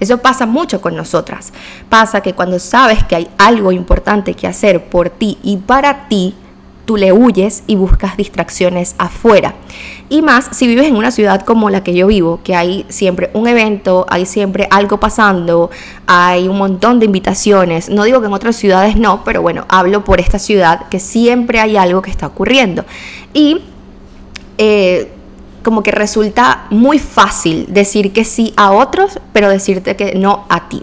Eso 0.00 0.18
pasa 0.18 0.44
mucho 0.44 0.80
con 0.80 0.96
nosotras. 0.96 1.52
Pasa 1.88 2.20
que 2.20 2.32
cuando 2.32 2.58
sabes 2.58 3.04
que 3.04 3.14
hay 3.14 3.28
algo 3.38 3.70
importante 3.70 4.34
que 4.34 4.48
hacer 4.48 4.86
por 4.86 5.10
ti 5.10 5.38
y 5.44 5.58
para 5.58 6.08
ti, 6.08 6.34
tú 6.84 6.96
le 6.96 7.12
huyes 7.12 7.62
y 7.66 7.76
buscas 7.76 8.16
distracciones 8.16 8.94
afuera. 8.98 9.54
Y 10.08 10.20
más 10.20 10.48
si 10.52 10.66
vives 10.66 10.86
en 10.86 10.96
una 10.96 11.10
ciudad 11.10 11.42
como 11.42 11.70
la 11.70 11.82
que 11.82 11.94
yo 11.94 12.06
vivo, 12.06 12.40
que 12.44 12.54
hay 12.54 12.84
siempre 12.88 13.30
un 13.34 13.46
evento, 13.46 14.04
hay 14.08 14.26
siempre 14.26 14.68
algo 14.70 15.00
pasando, 15.00 15.70
hay 16.06 16.48
un 16.48 16.58
montón 16.58 16.98
de 16.98 17.06
invitaciones. 17.06 17.88
No 17.88 18.04
digo 18.04 18.20
que 18.20 18.26
en 18.26 18.32
otras 18.32 18.56
ciudades 18.56 18.96
no, 18.96 19.24
pero 19.24 19.42
bueno, 19.42 19.64
hablo 19.68 20.04
por 20.04 20.20
esta 20.20 20.38
ciudad 20.38 20.88
que 20.88 20.98
siempre 20.98 21.60
hay 21.60 21.76
algo 21.76 22.02
que 22.02 22.10
está 22.10 22.26
ocurriendo. 22.26 22.84
Y 23.32 23.62
eh, 24.58 25.10
como 25.62 25.82
que 25.82 25.92
resulta 25.92 26.66
muy 26.70 26.98
fácil 26.98 27.66
decir 27.68 28.12
que 28.12 28.24
sí 28.24 28.52
a 28.56 28.72
otros, 28.72 29.20
pero 29.32 29.48
decirte 29.48 29.96
que 29.96 30.14
no 30.14 30.44
a 30.48 30.68
ti. 30.68 30.82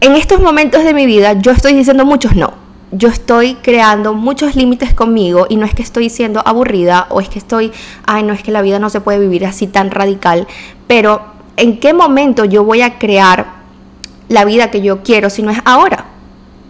En 0.00 0.16
estos 0.16 0.40
momentos 0.40 0.82
de 0.82 0.94
mi 0.94 1.04
vida 1.04 1.34
yo 1.34 1.52
estoy 1.52 1.74
diciendo 1.74 2.06
muchos 2.06 2.34
no 2.34 2.59
yo 2.92 3.08
estoy 3.08 3.54
creando 3.56 4.14
muchos 4.14 4.56
límites 4.56 4.94
conmigo 4.94 5.46
y 5.48 5.56
no 5.56 5.64
es 5.64 5.74
que 5.74 5.82
estoy 5.82 6.10
siendo 6.10 6.42
aburrida 6.46 7.06
o 7.10 7.20
es 7.20 7.28
que 7.28 7.38
estoy, 7.38 7.72
ay, 8.06 8.22
no 8.22 8.32
es 8.32 8.42
que 8.42 8.50
la 8.50 8.62
vida 8.62 8.78
no 8.78 8.90
se 8.90 9.00
puede 9.00 9.18
vivir 9.18 9.46
así 9.46 9.66
tan 9.66 9.90
radical, 9.90 10.48
pero 10.86 11.22
¿en 11.56 11.78
qué 11.78 11.94
momento 11.94 12.44
yo 12.44 12.64
voy 12.64 12.82
a 12.82 12.98
crear 12.98 13.60
la 14.28 14.44
vida 14.44 14.70
que 14.70 14.80
yo 14.80 15.02
quiero 15.02 15.30
si 15.30 15.42
no 15.42 15.50
es 15.50 15.58
ahora? 15.64 16.06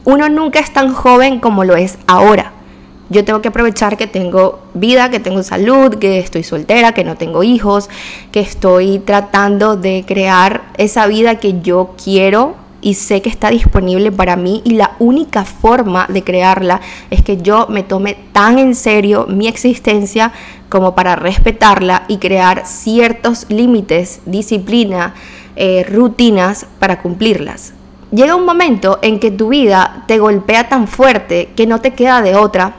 Uno 0.05 0.29
nunca 0.29 0.61
es 0.61 0.73
tan 0.73 0.93
joven 0.93 1.41
como 1.41 1.65
lo 1.65 1.77
es 1.77 1.99
ahora. 2.07 2.53
Yo 3.09 3.25
tengo 3.25 3.43
que 3.43 3.49
aprovechar 3.49 3.97
que 3.97 4.07
tengo 4.07 4.61
vida, 4.73 5.11
que 5.11 5.19
tengo 5.21 5.43
salud, 5.43 5.97
que 5.97 6.21
estoy 6.21 6.45
soltera, 6.45 6.93
que 6.93 7.03
no 7.03 7.17
tengo 7.17 7.43
hijos, 7.43 7.91
que 8.31 8.41
estoy 8.41 9.01
tratando 9.01 9.77
de 9.77 10.05
crear 10.07 10.63
esa 10.77 11.07
vida 11.07 11.37
que 11.37 11.61
yo 11.61 11.95
quiero 12.03 12.55
y 12.81 12.95
sé 12.95 13.23
que 13.23 13.29
está 13.29 13.51
disponible 13.51 14.13
para 14.13 14.37
mí 14.37 14.63
y 14.65 14.73
la 14.73 14.97
única 14.99 15.45
forma 15.45 16.07
de 16.09 16.23
crearla 16.23 16.81
es 17.11 17.23
que 17.23 17.37
yo 17.37 17.67
me 17.69 17.83
tome 17.83 18.17
tan 18.33 18.59
en 18.59 18.75
serio 18.75 19.27
mi 19.29 19.49
existencia 19.49 20.33
como 20.69 20.95
para 20.95 21.17
respetarla 21.17 22.05
y 22.09 22.19
crear 22.19 22.67
ciertos 22.67 23.47
límites, 23.49 24.21
disciplina, 24.27 25.15
eh, 25.57 25.85
rutinas 25.89 26.67
para 26.79 27.03
cumplirlas. 27.03 27.75
Llega 28.13 28.35
un 28.35 28.45
momento 28.45 28.99
en 29.03 29.21
que 29.21 29.31
tu 29.31 29.49
vida 29.49 30.05
te 30.09 30.19
golpea 30.19 30.69
tan 30.69 30.89
fuerte 30.89 31.51
que 31.55 31.67
no 31.67 31.81
te 31.81 31.93
queda 31.93 32.23
de 32.23 32.35
otra 32.35 32.75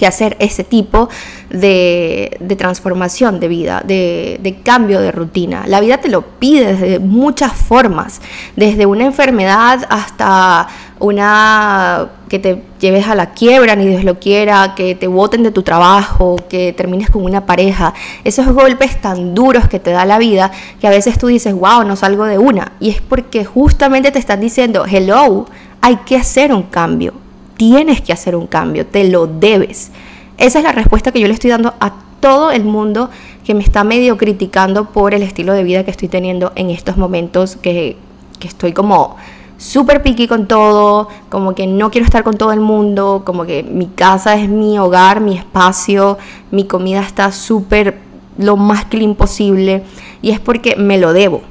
que 0.00 0.06
hacer 0.06 0.34
ese 0.40 0.64
tipo 0.64 1.10
de, 1.50 2.38
transformación 2.56 3.38
de 3.38 3.48
vida, 3.48 3.82
de, 3.84 4.60
cambio 4.64 4.98
de 4.98 5.12
rutina. 5.12 5.64
La 5.66 5.78
vida 5.80 5.98
te 5.98 6.08
lo 6.08 6.22
pide 6.22 6.74
de 6.74 6.98
muchas 6.98 7.52
formas, 7.52 8.22
desde 8.56 8.86
una 8.86 9.04
enfermedad 9.04 9.86
hasta 9.90 10.68
una 11.00 12.12
que 12.30 12.38
te 12.38 12.62
lleves 12.80 13.08
a 13.08 13.14
la 13.14 13.32
quiebra, 13.34 13.76
ni 13.76 13.86
Dios 13.86 14.02
lo 14.02 14.18
quiera, 14.18 14.74
que 14.74 14.94
te 14.94 15.06
boten 15.06 15.42
de 15.42 15.50
tu 15.50 15.62
trabajo, 15.62 16.36
que 16.48 16.72
termines 16.72 17.10
con 17.10 17.22
una 17.22 17.44
pareja, 17.44 17.92
esos 18.24 18.46
golpes 18.46 19.02
tan 19.02 19.34
duros 19.34 19.68
que 19.68 19.80
te 19.80 19.90
da 19.90 20.06
la 20.06 20.16
vida, 20.16 20.50
que 20.80 20.86
a 20.86 20.90
veces 20.90 21.18
tú 21.18 21.26
dices, 21.26 21.52
wow, 21.52 21.84
no 21.84 21.94
salgo 21.94 22.24
de 22.24 22.38
una. 22.38 22.72
Y 22.80 22.88
es 22.88 23.02
porque 23.02 23.44
justamente 23.44 24.10
te 24.12 24.18
están 24.18 24.40
diciendo, 24.40 24.86
hello, 24.90 25.44
hay 25.82 25.96
que 26.06 26.16
hacer 26.16 26.54
un 26.54 26.62
cambio 26.62 27.12
tienes 27.60 28.00
que 28.00 28.14
hacer 28.14 28.36
un 28.36 28.46
cambio, 28.46 28.86
te 28.86 29.04
lo 29.04 29.26
debes. 29.26 29.90
Esa 30.38 30.60
es 30.60 30.64
la 30.64 30.72
respuesta 30.72 31.12
que 31.12 31.20
yo 31.20 31.26
le 31.28 31.34
estoy 31.34 31.50
dando 31.50 31.74
a 31.78 31.92
todo 32.18 32.52
el 32.52 32.64
mundo 32.64 33.10
que 33.44 33.52
me 33.52 33.62
está 33.62 33.84
medio 33.84 34.16
criticando 34.16 34.86
por 34.86 35.12
el 35.12 35.22
estilo 35.22 35.52
de 35.52 35.62
vida 35.62 35.84
que 35.84 35.90
estoy 35.90 36.08
teniendo 36.08 36.52
en 36.54 36.70
estos 36.70 36.96
momentos 36.96 37.56
que, 37.56 37.98
estoy 38.40 38.72
como 38.72 39.16
súper 39.58 40.02
piqui 40.02 40.26
con 40.26 40.48
todo, 40.48 41.08
como 41.28 41.54
que 41.54 41.66
no 41.66 41.90
quiero 41.90 42.06
estar 42.06 42.24
con 42.24 42.38
todo 42.38 42.50
el 42.52 42.60
mundo, 42.60 43.24
como 43.26 43.44
que 43.44 43.62
mi 43.62 43.88
casa 43.88 44.36
es 44.36 44.48
mi 44.48 44.78
hogar, 44.78 45.20
mi 45.20 45.36
espacio, 45.36 46.16
mi 46.50 46.64
comida 46.64 47.02
está 47.02 47.30
súper 47.30 47.98
lo 48.38 48.56
más 48.56 48.86
clean 48.86 49.14
posible 49.14 49.82
y 50.22 50.30
es 50.30 50.40
porque 50.40 50.76
me 50.76 50.96
lo 50.96 51.12
debo. 51.12 51.42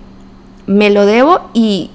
Me 0.65 0.89
lo 0.89 1.05
debo 1.05 1.41
y 1.53 1.91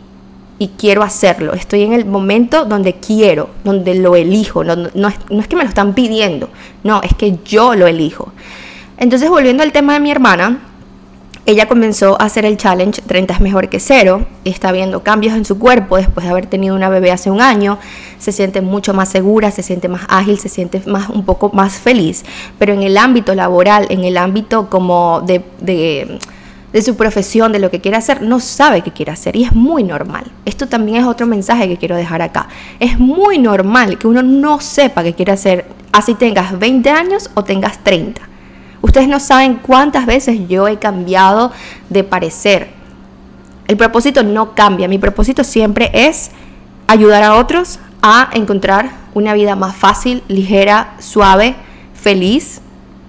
y 0.64 0.68
quiero 0.78 1.02
hacerlo. 1.02 1.52
Estoy 1.52 1.83
en 1.83 1.92
el 1.92 2.06
momento 2.06 2.64
donde 2.64 2.94
quiero, 2.94 3.50
donde 3.64 3.94
lo 3.97 4.16
elijo. 4.16 4.64
No, 4.64 4.75
no, 4.76 5.09
es, 5.09 5.47
que 5.47 5.56
me 5.56 5.62
lo 5.62 5.68
están 5.68 5.92
pidiendo, 5.94 6.49
no, 6.83 7.02
es 7.02 7.14
que 7.14 7.38
yo 7.44 7.75
lo 7.75 7.87
elijo. 7.87 8.33
Entonces, 8.97 9.28
volviendo 9.28 9.62
al 9.62 9.73
tema 9.73 9.92
de 9.92 10.00
mi 10.00 10.11
hermana, 10.11 10.61
ella 11.44 11.68
comenzó 11.68 12.18
a 12.18 12.25
hacer 12.25 12.47
el 12.47 12.56
challenge 12.56 13.02
30 13.02 13.35
es 13.35 13.40
mejor 13.40 13.68
que 13.68 13.78
cero. 13.78 14.26
Está 14.47 14.73
viendo 14.73 15.02
cambios 15.02 15.35
en 15.35 15.44
su 15.44 15.59
cuerpo 15.59 15.99
después 15.99 16.25
de 16.25 16.30
haber 16.30 16.47
tenido 16.47 16.75
una 16.75 16.88
bebé 16.88 17.12
hace 17.12 17.30
un 17.30 17.42
año. 17.42 17.78
Se 18.18 18.33
siente 18.33 18.62
mucho 18.62 18.94
más 18.94 19.11
segura, 19.11 19.50
se 19.50 19.62
siente 19.62 19.88
más 19.88 20.06
ágil, 20.09 20.38
se 20.38 20.48
siente 20.48 20.81
más, 20.87 21.11
un 21.11 21.27
poco 21.27 21.50
más 21.53 21.74
feliz. 21.74 22.24
Pero 22.59 22.72
en 22.72 22.83
el 22.83 22.96
ámbito 22.96 23.35
laboral, 23.35 23.87
en 23.90 24.05
el 24.05 24.16
ámbito 24.16 24.70
como 24.70 25.20
de 25.20 26.18
de 26.74 26.82
su 26.82 26.96
profesión, 26.96 27.52
de 27.52 27.60
lo 27.60 27.70
que 27.70 27.80
quiere 27.80 27.96
hacer, 27.96 28.20
no 28.20 28.40
sabe 28.40 28.82
qué 28.82 28.90
quiere 28.90 29.12
hacer 29.12 29.37
y 29.37 29.44
es 29.44 29.52
muy 29.52 29.84
normal. 29.84 30.24
Esto 30.44 30.66
también 30.66 30.98
es 30.98 31.06
otro 31.06 31.24
mensaje 31.24 31.68
que 31.68 31.76
quiero 31.76 31.94
dejar 31.94 32.20
acá. 32.20 32.48
Es 32.80 32.98
muy 32.98 33.38
normal 33.38 33.96
que 33.96 34.08
uno 34.08 34.24
no 34.24 34.60
sepa 34.60 35.04
qué 35.04 35.14
quiere 35.14 35.30
hacer, 35.30 35.66
así 35.92 36.16
tengas 36.16 36.58
20 36.58 36.90
años 36.90 37.30
o 37.34 37.44
tengas 37.44 37.78
30. 37.84 38.22
Ustedes 38.82 39.06
no 39.06 39.20
saben 39.20 39.60
cuántas 39.62 40.04
veces 40.04 40.48
yo 40.48 40.66
he 40.66 40.80
cambiado 40.80 41.52
de 41.90 42.02
parecer. 42.02 42.70
El 43.68 43.76
propósito 43.76 44.24
no 44.24 44.56
cambia, 44.56 44.88
mi 44.88 44.98
propósito 44.98 45.44
siempre 45.44 45.92
es 45.94 46.32
ayudar 46.88 47.22
a 47.22 47.37
otros 47.37 47.78
a 48.02 48.30
encontrar 48.32 48.90
una 49.14 49.32
vida 49.34 49.54
más 49.54 49.76
fácil, 49.76 50.24
ligera, 50.26 50.96
suave, 50.98 51.54
feliz, 51.94 52.60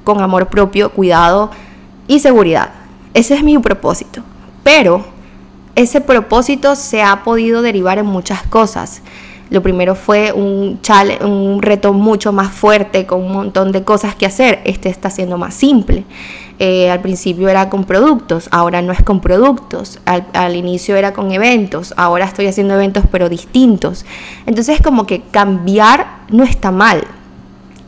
con 0.04 0.22
amor 0.22 0.50
propio, 0.50 0.92
cuidado 0.92 1.50
y 2.08 2.20
seguridad. 2.20 2.85
Ese 3.16 3.34
es 3.34 3.44
mi 3.44 3.58
propósito. 3.58 4.22
Pero 4.62 5.06
ese 5.74 6.02
propósito 6.02 6.76
se 6.76 7.02
ha 7.02 7.24
podido 7.24 7.62
derivar 7.62 7.98
en 7.98 8.06
muchas 8.06 8.44
cosas. 8.44 9.02
Lo 9.50 9.62
primero 9.62 9.96
fue 9.96 10.34
un, 10.34 10.80
reto 11.62 11.94
mucho 11.94 12.34
más 12.34 12.52
fuerte 12.52 13.06
con 13.06 13.24
un 13.24 13.32
montón 13.32 13.72
de 13.72 13.84
cosas 13.84 14.16
que 14.16 14.26
hacer. 14.26 14.60
Este 14.66 14.90
está 14.90 15.10
siendo 15.10 15.38
más 15.38 15.54
simple. 15.54 16.04
Eh, 16.60 16.90
al 16.90 17.02
principio 17.02 17.48
era 17.48 17.70
con 17.70 17.86
productos, 17.86 18.50
ahora 18.52 18.82
no 18.82 18.92
es 18.92 19.02
con 19.02 19.22
productos. 19.22 20.00
Al, 20.06 20.28
al, 20.34 20.56
inicio 20.56 20.98
era 20.98 21.14
con 21.14 21.32
eventos, 21.32 21.94
ahora 21.96 22.26
estoy 22.26 22.48
haciendo 22.48 22.74
eventos 22.74 23.06
pero 23.10 23.30
distintos. 23.30 24.06
Entonces 24.46 24.82
como 24.82 25.06
que 25.06 25.22
cambiar 25.22 26.08
no 26.30 26.44
está 26.44 26.72
mal. 26.72 27.06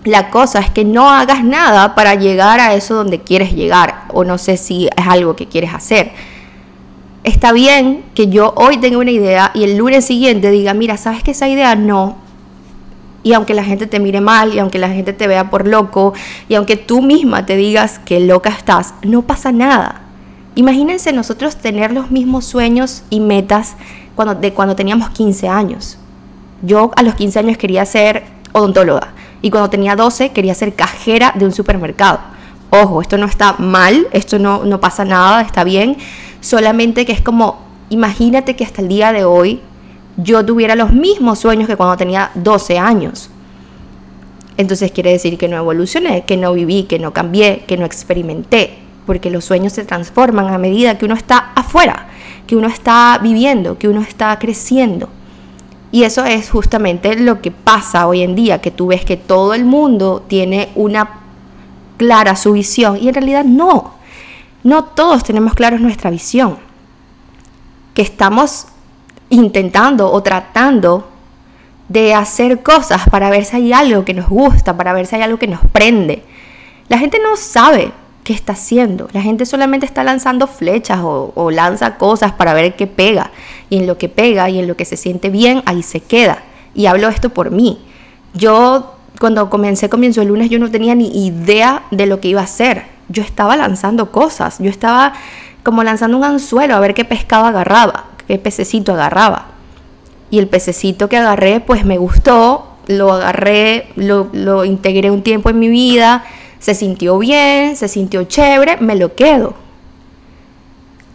La 0.07 0.29
cosa 0.29 0.59
es 0.59 0.69
que 0.69 0.85
no 0.85 1.09
hagas 1.09 1.43
nada 1.43 1.93
para 1.93 2.15
llegar 2.15 2.61
a 2.61 2.73
eso 2.73 2.95
donde 2.95 3.19
quieres 3.19 3.51
llegar 3.51 4.05
o 4.13 4.23
no 4.23 4.37
sé 4.37 4.55
si 4.55 4.85
es 4.85 5.05
algo 5.05 5.35
que 5.35 5.47
quieres 5.47 5.73
hacer. 5.73 6.11
Está 7.25 7.51
bien 7.51 8.05
que 8.15 8.27
yo 8.27 8.53
hoy 8.55 8.77
tenga 8.77 8.99
una 8.99 9.11
idea 9.11 9.51
y 9.53 9.65
el 9.65 9.75
lunes 9.75 10.05
siguiente 10.05 10.49
diga, 10.49 10.73
mira, 10.73 10.95
¿sabes 10.95 11.23
que 11.23 11.31
esa 11.31 11.49
idea 11.49 11.75
no? 11.75 12.15
Y 13.21 13.33
aunque 13.33 13.53
la 13.53 13.65
gente 13.65 13.85
te 13.85 13.99
mire 13.99 14.21
mal 14.21 14.53
y 14.53 14.59
aunque 14.59 14.79
la 14.79 14.87
gente 14.87 15.11
te 15.11 15.27
vea 15.27 15.49
por 15.49 15.67
loco 15.67 16.13
y 16.47 16.55
aunque 16.55 16.77
tú 16.77 17.01
misma 17.01 17.45
te 17.45 17.57
digas 17.57 17.99
que 17.99 18.21
loca 18.21 18.49
estás, 18.49 18.93
no 19.03 19.23
pasa 19.23 19.51
nada. 19.51 20.03
Imagínense 20.55 21.11
nosotros 21.11 21.57
tener 21.57 21.91
los 21.91 22.11
mismos 22.11 22.45
sueños 22.45 23.03
y 23.09 23.19
metas 23.19 23.75
cuando, 24.15 24.35
de 24.35 24.53
cuando 24.53 24.73
teníamos 24.73 25.09
15 25.09 25.49
años. 25.49 25.97
Yo 26.61 26.91
a 26.95 27.03
los 27.03 27.15
15 27.15 27.39
años 27.39 27.57
quería 27.57 27.85
ser 27.85 28.23
odontóloga 28.53 29.16
y 29.41 29.49
cuando 29.49 29.69
tenía 29.69 29.95
12 29.95 30.31
quería 30.31 30.53
ser 30.55 30.73
cajera 30.73 31.33
de 31.35 31.45
un 31.45 31.51
supermercado. 31.51 32.19
Ojo, 32.69 33.01
esto 33.01 33.17
no 33.17 33.25
está 33.25 33.53
mal, 33.53 34.07
esto 34.11 34.39
no, 34.39 34.65
no 34.65 34.79
pasa 34.79 35.05
nada, 35.05 35.41
está 35.41 35.63
bien, 35.63 35.97
solamente 36.41 37.05
que 37.05 37.13
es 37.13 37.21
como, 37.21 37.59
imagínate 37.89 38.55
que 38.55 38.65
hasta 38.65 38.81
el 38.81 38.89
día 38.89 39.13
de 39.13 39.25
hoy 39.25 39.61
yo 40.17 40.45
tuviera 40.45 40.75
los 40.75 40.91
mismos 40.91 41.39
sueños 41.39 41.67
que 41.67 41.77
cuando 41.77 41.95
tenía 41.95 42.31
12 42.35 42.79
años. 42.79 43.29
Entonces 44.57 44.91
quiere 44.91 45.11
decir 45.11 45.37
que 45.37 45.47
no 45.47 45.55
evolucioné, 45.55 46.25
que 46.25 46.35
no 46.35 46.53
viví, 46.53 46.83
que 46.83 46.97
no 46.97 47.13
cambié, 47.13 47.63
que 47.67 47.77
no 47.77 47.85
experimenté, 47.85 48.79
porque 49.05 49.29
los 49.29 49.45
sueños 49.45 49.73
se 49.73 49.85
transforman 49.85 50.47
a 50.47 50.57
medida 50.57 50.97
que 50.97 51.05
uno 51.05 51.13
está 51.13 51.51
afuera, 51.55 52.07
que 52.47 52.55
uno 52.55 52.67
está 52.67 53.19
viviendo, 53.21 53.77
que 53.77 53.87
uno 53.87 54.01
está 54.01 54.37
creciendo. 54.39 55.09
Y 55.91 56.03
eso 56.03 56.25
es 56.25 56.49
justamente 56.49 57.15
lo 57.15 57.41
que 57.41 57.51
pasa 57.51 58.07
hoy 58.07 58.21
en 58.21 58.35
día, 58.35 58.61
que 58.61 58.71
tú 58.71 58.87
ves 58.87 59.05
que 59.05 59.17
todo 59.17 59.53
el 59.53 59.63
mundo 59.63 60.23
tiene 60.27 60.69
una 60.75 61.21
clara 61.97 62.35
su 62.35 62.53
visión 62.53 62.97
y 63.01 63.07
en 63.07 63.13
realidad 63.13 63.45
no. 63.45 63.95
No 64.63 64.83
todos 64.83 65.23
tenemos 65.23 65.53
claros 65.53 65.79
nuestra 65.79 66.09
visión. 66.09 66.57
Que 67.93 68.01
estamos 68.01 68.67
intentando 69.29 70.11
o 70.11 70.21
tratando 70.21 71.07
de 71.87 72.13
hacer 72.13 72.63
cosas 72.63 73.09
para 73.09 73.29
ver 73.29 73.45
si 73.45 73.55
hay 73.55 73.73
algo 73.73 74.03
que 74.03 74.13
nos 74.13 74.27
gusta, 74.27 74.75
para 74.75 74.93
ver 74.93 75.05
si 75.05 75.15
hay 75.15 75.21
algo 75.21 75.39
que 75.39 75.47
nos 75.47 75.61
prende. 75.71 76.23
La 76.89 76.97
gente 76.97 77.19
no 77.19 77.35
sabe 77.37 77.91
qué 78.27 78.33
está 78.33 78.51
haciendo. 78.51 79.07
La 79.13 79.21
gente 79.21 79.45
solamente 79.45 79.85
está 79.85 80.03
lanzando 80.03 80.47
flechas 80.47 80.99
o, 81.01 81.49
lanza 81.49 81.95
cosas 81.95 82.33
para 82.33 82.53
ver 82.53 82.75
qué 82.75 82.85
pega. 82.85 83.31
Y 83.69 83.77
en 83.77 83.87
lo 83.87 83.97
que 83.97 84.09
pega 84.09 84.49
y 84.49 84.59
en 84.59 84.67
lo 84.67 84.75
que 84.75 84.83
se 84.83 84.97
siente 84.97 85.29
bien, 85.29 85.63
ahí 85.65 85.81
se 85.81 86.01
queda. 86.01 86.39
Y 86.75 86.87
hablo 86.87 87.07
esto 87.07 87.29
por 87.29 87.51
mí. 87.51 87.79
Yo 88.33 88.95
cuando 89.17 89.49
comencé 89.49 89.87
comienzo 89.87 90.21
el 90.21 90.27
lunes 90.27 90.49
yo 90.49 90.59
no 90.59 90.69
tenía 90.69 90.93
ni 90.93 91.25
idea 91.25 91.83
de 91.89 92.05
lo 92.05 92.19
que 92.19 92.27
iba 92.27 92.41
a 92.41 92.43
hacer. 92.43 92.83
Yo 93.07 93.23
estaba 93.23 93.55
lanzando 93.55 94.11
cosas, 94.11 94.57
yo 94.59 94.69
estaba 94.69 95.13
como 95.63 95.81
lanzando 95.85 96.17
un 96.17 96.25
anzuelo 96.25 96.75
a 96.75 96.81
ver 96.81 96.93
qué 96.93 97.05
pescado 97.05 97.45
agarraba, 97.45 98.07
qué 98.27 98.37
pececito 98.37 98.91
agarraba. 98.91 99.45
Y 100.29 100.39
el 100.39 100.49
pececito 100.49 101.07
que 101.07 101.15
agarré 101.15 101.61
pues 101.61 101.85
me 101.85 101.97
gustó, 101.97 102.75
lo 102.87 103.13
agarré, 103.13 103.87
lo, 103.95 104.27
lo 104.33 104.65
integré 104.65 105.11
un 105.11 105.23
tiempo 105.23 105.49
en 105.49 105.59
mi 105.59 105.69
vida, 105.69 106.25
se 106.59 106.73
sintió 106.73 107.17
bien, 107.19 107.75
se 107.75 107.87
sintió 107.87 108.23
chévere, 108.23 108.77
me 108.77 108.95
lo 108.95 109.15
quedo. 109.15 109.53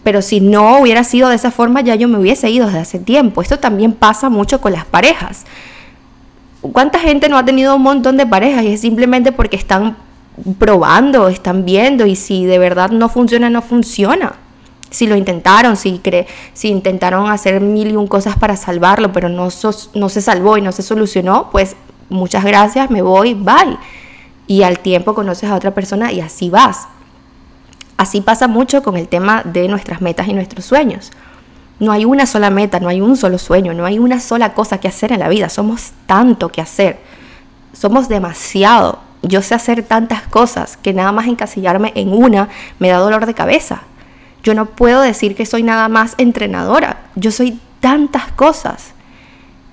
Pero 0.02 0.20
si 0.20 0.40
no 0.40 0.80
hubiera 0.80 1.04
sido 1.04 1.28
de 1.28 1.36
esa 1.36 1.50
forma, 1.50 1.80
ya 1.80 1.94
yo 1.94 2.08
me 2.08 2.18
hubiese 2.18 2.50
ido 2.50 2.66
desde 2.66 2.80
hace 2.80 2.98
tiempo. 2.98 3.40
Esto 3.40 3.58
también 3.58 3.92
pasa 3.92 4.28
mucho 4.28 4.60
con 4.60 4.72
las 4.72 4.84
parejas. 4.84 5.44
¿Cuánta 6.60 6.98
gente 6.98 7.28
no 7.28 7.38
ha 7.38 7.44
tenido 7.44 7.76
un 7.76 7.82
montón 7.82 8.16
de 8.16 8.26
parejas 8.26 8.64
y 8.64 8.72
es 8.72 8.80
simplemente 8.80 9.32
porque 9.32 9.56
están 9.56 9.96
probando, 10.58 11.28
están 11.28 11.64
viendo 11.64 12.06
y 12.06 12.16
si 12.16 12.46
de 12.46 12.58
verdad 12.58 12.90
no 12.90 13.08
funciona, 13.08 13.50
no 13.50 13.62
funciona? 13.62 14.34
Si 14.90 15.06
lo 15.06 15.16
intentaron, 15.16 15.76
si, 15.76 16.00
si 16.52 16.68
intentaron 16.68 17.30
hacer 17.30 17.60
mil 17.60 17.92
y 17.92 17.96
un 17.96 18.06
cosas 18.06 18.36
para 18.36 18.56
salvarlo, 18.56 19.12
pero 19.12 19.28
no, 19.28 19.48
no 19.94 20.08
se 20.08 20.20
salvó 20.20 20.58
y 20.58 20.62
no 20.62 20.70
se 20.70 20.82
solucionó, 20.82 21.48
pues 21.50 21.76
muchas 22.10 22.44
gracias, 22.44 22.90
me 22.90 23.02
voy, 23.02 23.34
bye. 23.34 23.78
Y 24.52 24.64
al 24.64 24.80
tiempo 24.80 25.14
conoces 25.14 25.48
a 25.48 25.54
otra 25.54 25.70
persona 25.70 26.12
y 26.12 26.20
así 26.20 26.50
vas. 26.50 26.86
Así 27.96 28.20
pasa 28.20 28.48
mucho 28.48 28.82
con 28.82 28.98
el 28.98 29.08
tema 29.08 29.40
de 29.44 29.66
nuestras 29.66 30.02
metas 30.02 30.28
y 30.28 30.34
nuestros 30.34 30.66
sueños. 30.66 31.10
No 31.78 31.90
hay 31.90 32.04
una 32.04 32.26
sola 32.26 32.50
meta, 32.50 32.78
no 32.78 32.90
hay 32.90 33.00
un 33.00 33.16
solo 33.16 33.38
sueño, 33.38 33.72
no 33.72 33.86
hay 33.86 33.98
una 33.98 34.20
sola 34.20 34.52
cosa 34.52 34.76
que 34.76 34.88
hacer 34.88 35.10
en 35.10 35.20
la 35.20 35.30
vida. 35.30 35.48
Somos 35.48 35.92
tanto 36.04 36.50
que 36.50 36.60
hacer. 36.60 37.00
Somos 37.72 38.10
demasiado. 38.10 38.98
Yo 39.22 39.40
sé 39.40 39.54
hacer 39.54 39.84
tantas 39.84 40.20
cosas 40.24 40.76
que 40.76 40.92
nada 40.92 41.12
más 41.12 41.28
encasillarme 41.28 41.92
en 41.94 42.12
una 42.12 42.50
me 42.78 42.90
da 42.90 42.98
dolor 42.98 43.24
de 43.24 43.32
cabeza. 43.32 43.84
Yo 44.42 44.52
no 44.52 44.66
puedo 44.66 45.00
decir 45.00 45.34
que 45.34 45.46
soy 45.46 45.62
nada 45.62 45.88
más 45.88 46.14
entrenadora. 46.18 47.04
Yo 47.14 47.30
soy 47.30 47.58
tantas 47.80 48.30
cosas. 48.32 48.92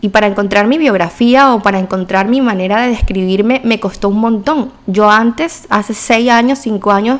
Y 0.02 0.10
para 0.10 0.28
encontrar 0.28 0.68
mi 0.68 0.78
biografía 0.78 1.54
o 1.54 1.62
para 1.62 1.80
encontrar 1.80 2.28
mi 2.28 2.40
manera 2.40 2.82
de 2.82 2.90
describirme 2.90 3.62
me 3.66 3.80
costó 3.80 4.10
un 4.10 4.20
montón. 4.20 4.72
Yo 4.88 5.10
antes, 5.10 5.66
hace 5.70 5.94
seis 5.94 6.30
años, 6.30 6.60
cinco 6.60 6.92
años, 6.92 7.20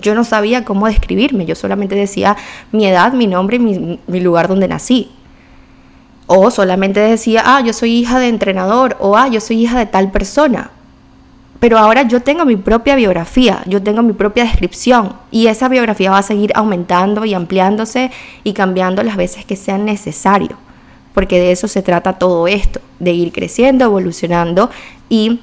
yo 0.00 0.14
no 0.14 0.24
sabía 0.24 0.64
cómo 0.64 0.86
describirme, 0.86 1.44
yo 1.44 1.54
solamente 1.54 1.94
decía 1.94 2.36
mi 2.72 2.86
edad, 2.86 3.12
mi 3.12 3.26
nombre 3.26 3.56
y 3.56 3.98
mi, 4.06 4.20
lugar 4.20 4.48
donde 4.48 4.68
nací. 4.68 5.10
O 6.26 6.50
solamente 6.50 7.00
decía, 7.00 7.42
ah, 7.44 7.60
yo 7.60 7.72
soy 7.72 7.92
hija 7.98 8.18
de 8.20 8.28
entrenador, 8.28 8.96
o 9.00 9.16
ah, 9.16 9.28
yo 9.28 9.40
soy 9.40 9.62
hija 9.62 9.78
de 9.78 9.86
tal 9.86 10.10
persona. 10.12 10.70
Pero 11.58 11.76
ahora 11.76 12.02
yo 12.02 12.22
tengo 12.22 12.44
mi 12.46 12.56
propia 12.56 12.94
biografía, 12.94 13.62
yo 13.66 13.82
tengo 13.82 14.02
mi 14.02 14.14
propia 14.14 14.44
descripción 14.44 15.14
y 15.30 15.48
esa 15.48 15.68
biografía 15.68 16.10
va 16.10 16.18
a 16.18 16.22
seguir 16.22 16.52
aumentando 16.54 17.26
y 17.26 17.34
ampliándose 17.34 18.10
y 18.44 18.54
cambiando 18.54 19.02
las 19.02 19.16
veces 19.16 19.44
que 19.44 19.56
sean 19.56 19.84
necesario, 19.84 20.56
porque 21.14 21.38
de 21.38 21.52
eso 21.52 21.68
se 21.68 21.82
trata 21.82 22.18
todo 22.18 22.46
esto, 22.48 22.80
de 22.98 23.12
ir 23.12 23.32
creciendo, 23.32 23.84
evolucionando 23.84 24.70
y 25.08 25.40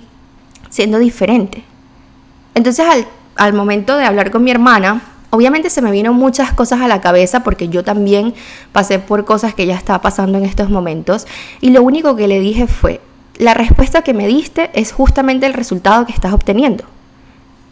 siendo 0.69 0.99
diferente. 0.99 1.63
Entonces 2.56 2.86
al 2.86 3.08
al 3.38 3.53
momento 3.53 3.97
de 3.97 4.06
hablar 4.06 4.32
con 4.32 4.43
mi 4.43 4.51
hermana, 4.51 5.01
obviamente 5.30 5.69
se 5.69 5.82
me 5.82 5.91
vino 5.91 6.13
muchas 6.13 6.51
cosas 6.53 6.82
a 6.82 6.88
la 6.88 7.01
cabeza 7.01 7.43
porque 7.43 7.69
yo 7.69 7.84
también 7.84 8.34
pasé 8.71 8.99
por 8.99 9.25
cosas 9.25 9.53
que 9.53 9.65
ya 9.65 9.75
estaba 9.75 10.01
pasando 10.01 10.38
en 10.38 10.43
estos 10.43 10.69
momentos 10.69 11.27
y 11.62 11.69
lo 11.69 11.84
único 11.84 12.15
que 12.15 12.27
le 12.27 12.39
dije 12.39 12.67
fue, 12.67 12.99
la 13.38 13.53
respuesta 13.53 14.01
que 14.01 14.13
me 14.13 14.27
diste 14.27 14.71
es 14.73 14.91
justamente 14.91 15.45
el 15.45 15.53
resultado 15.53 16.06
que 16.06 16.12
estás 16.12 16.34
obteniendo. 16.34 16.84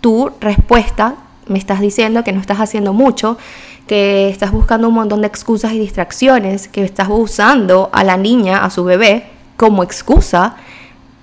Tu 0.01 0.31
respuesta 0.39 1.15
me 1.47 1.57
estás 1.57 1.79
diciendo 1.79 2.23
que 2.23 2.31
no 2.31 2.39
estás 2.39 2.59
haciendo 2.59 2.93
mucho, 2.93 3.37
que 3.87 4.29
estás 4.29 4.51
buscando 4.51 4.87
un 4.87 4.95
montón 4.95 5.21
de 5.21 5.27
excusas 5.27 5.73
y 5.73 5.79
distracciones, 5.79 6.67
que 6.67 6.83
estás 6.83 7.07
usando 7.09 7.89
a 7.93 8.03
la 8.03 8.17
niña, 8.17 8.63
a 8.63 8.69
su 8.69 8.83
bebé, 8.83 9.27
como 9.57 9.83
excusa 9.83 10.55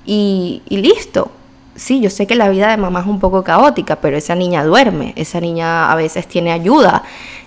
y, 0.04 0.62
listo 0.68 1.30
sí, 1.74 2.00
yo 2.00 2.10
sé 2.10 2.26
que 2.26 2.34
la 2.34 2.48
vida 2.48 2.70
de 2.70 2.76
mamá 2.76 3.00
es 3.00 3.06
un 3.06 3.18
poco 3.18 3.42
caótica, 3.42 3.96
pero 3.96 4.16
esa 4.16 4.34
niña 4.34 4.64
duerme, 4.64 5.14
esa 5.16 5.40
niña 5.40 5.90
a 5.90 5.94
veces 5.94 6.26
tiene 6.26 6.52
ayuda, 6.52 7.02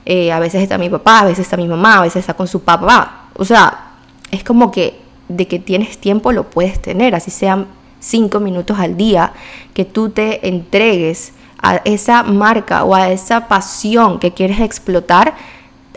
eh, 0.06 0.32
a 0.32 0.39
veces 0.39 0.63
está 0.63 0.78
mi 0.78 0.89
papá, 0.89 1.19
a 1.19 1.25
veces 1.25 1.41
está 1.41 1.58
mi 1.58 1.67
mamá, 1.67 1.99
a 1.99 2.01
veces 2.01 2.21
está 2.21 2.34
con 2.34 2.47
su 2.47 2.62
papá. 2.62 3.28
O 3.36 3.45
sea, 3.45 3.91
es 4.32 4.43
como 4.43 4.71
que 4.71 4.99
de 5.30 5.47
que 5.47 5.60
tienes 5.60 5.99
tiempo 5.99 6.32
lo 6.32 6.49
puedes 6.49 6.82
tener, 6.82 7.15
así 7.15 7.32
sean 7.32 7.67
cinco 7.99 8.39
minutos 8.39 8.80
al 8.80 8.97
día, 8.97 9.34
que 9.73 9.86
tú 9.86 10.10
te 10.10 10.47
entregues 10.47 11.34
a 11.61 11.77
esa 11.85 12.23
marca 12.23 12.83
o 12.83 12.95
a 12.95 13.09
esa 13.09 13.47
pasión 13.47 14.19
que 14.19 14.33
quieres 14.33 14.59
explotar, 14.59 15.35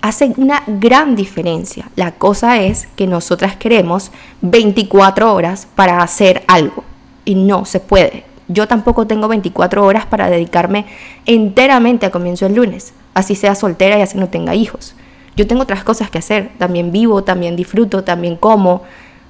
hace 0.03 0.33
una 0.37 0.62
gran 0.66 1.16
diferencia. 1.16 1.90
La 1.97 2.12
cosa 2.12 2.61
es 2.61 2.88
que 2.97 3.07
nosotras 3.07 3.57
queremos 3.57 4.11
24 4.42 5.35
horas 5.35 5.66
para 5.75 6.03
hacer 6.03 6.44
algo 6.47 6.85
y 7.25 7.35
no 7.35 7.64
se 7.64 7.81
puede. 7.81 8.25
Yo 8.49 8.66
tampoco 8.66 9.07
tengo 9.07 9.29
24 9.29 9.85
horas 9.85 10.07
para 10.07 10.31
dedicarme 10.31 10.87
enteramente 11.27 12.07
a 12.07 12.11
comienzo 12.11 12.47
el 12.47 12.55
lunes, 12.55 12.94
así 13.12 13.35
sea 13.35 13.55
soltera 13.55 13.99
y 13.99 14.03
así 14.03 14.16
no 14.16 14.29
tenga 14.29 14.55
hijos. 14.55 14.94
Yo 15.37 15.47
tengo 15.47 15.62
otras 15.62 15.85
cosas 15.85 16.11
que 16.11 16.18
hacer, 16.18 16.51
también 16.59 16.90
vivo, 16.90 17.23
también 17.23 17.57
disfruto, 17.57 18.03
también 18.05 18.37
como, 18.37 18.83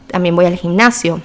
también 0.07 0.37
voy 0.37 0.47
al 0.47 0.57
gimnasio. 0.57 1.21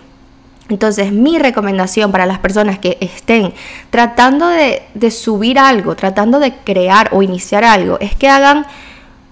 Entonces 0.74 1.12
mi 1.12 1.38
recomendación 1.38 2.12
para 2.12 2.26
las 2.26 2.40
personas 2.40 2.80
que 2.80 2.98
estén 3.00 3.54
tratando 3.92 4.48
de, 4.48 5.12
subir 5.12 5.60
algo, 5.60 5.96
tratando 5.96 6.40
de 6.40 6.56
crear 6.56 7.10
o 7.12 7.22
iniciar 7.22 7.64
algo, 7.64 8.00
es 8.00 8.16
que 8.16 8.28
hagan 8.28 8.66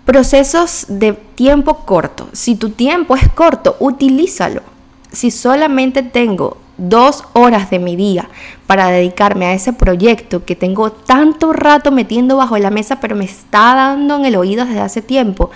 procesos 0.06 0.86
de 0.88 1.14
tiempo 1.14 1.78
corto. 1.78 2.30
Si 2.32 2.54
tu 2.56 2.70
tiempo 2.70 3.16
es 3.16 3.28
corto, 3.30 3.76
utilízalo. 3.80 4.62
Si 5.12 5.32
solamente 5.32 6.04
tengo 6.04 6.58
dos 6.78 7.24
horas 7.34 7.72
de 7.72 7.80
mi 7.80 7.96
día 7.96 8.30
para 8.68 8.90
dedicarme 8.90 9.48
a 9.48 9.54
ese 9.54 9.74
proyecto 9.74 10.46
que 10.46 10.56
tengo 10.56 10.92
tanto 10.92 11.54
rato 11.54 11.92
metiendo 11.92 12.38
bajo 12.38 12.56
la 12.60 12.70
mesa, 12.70 13.00
pero 13.00 13.16
me 13.16 13.26
está 13.26 13.74
dando 13.74 14.18
en 14.18 14.26
el 14.26 14.36
oído 14.36 14.64
desde 14.66 14.82
hace 14.82 15.02
tiempo, 15.02 15.50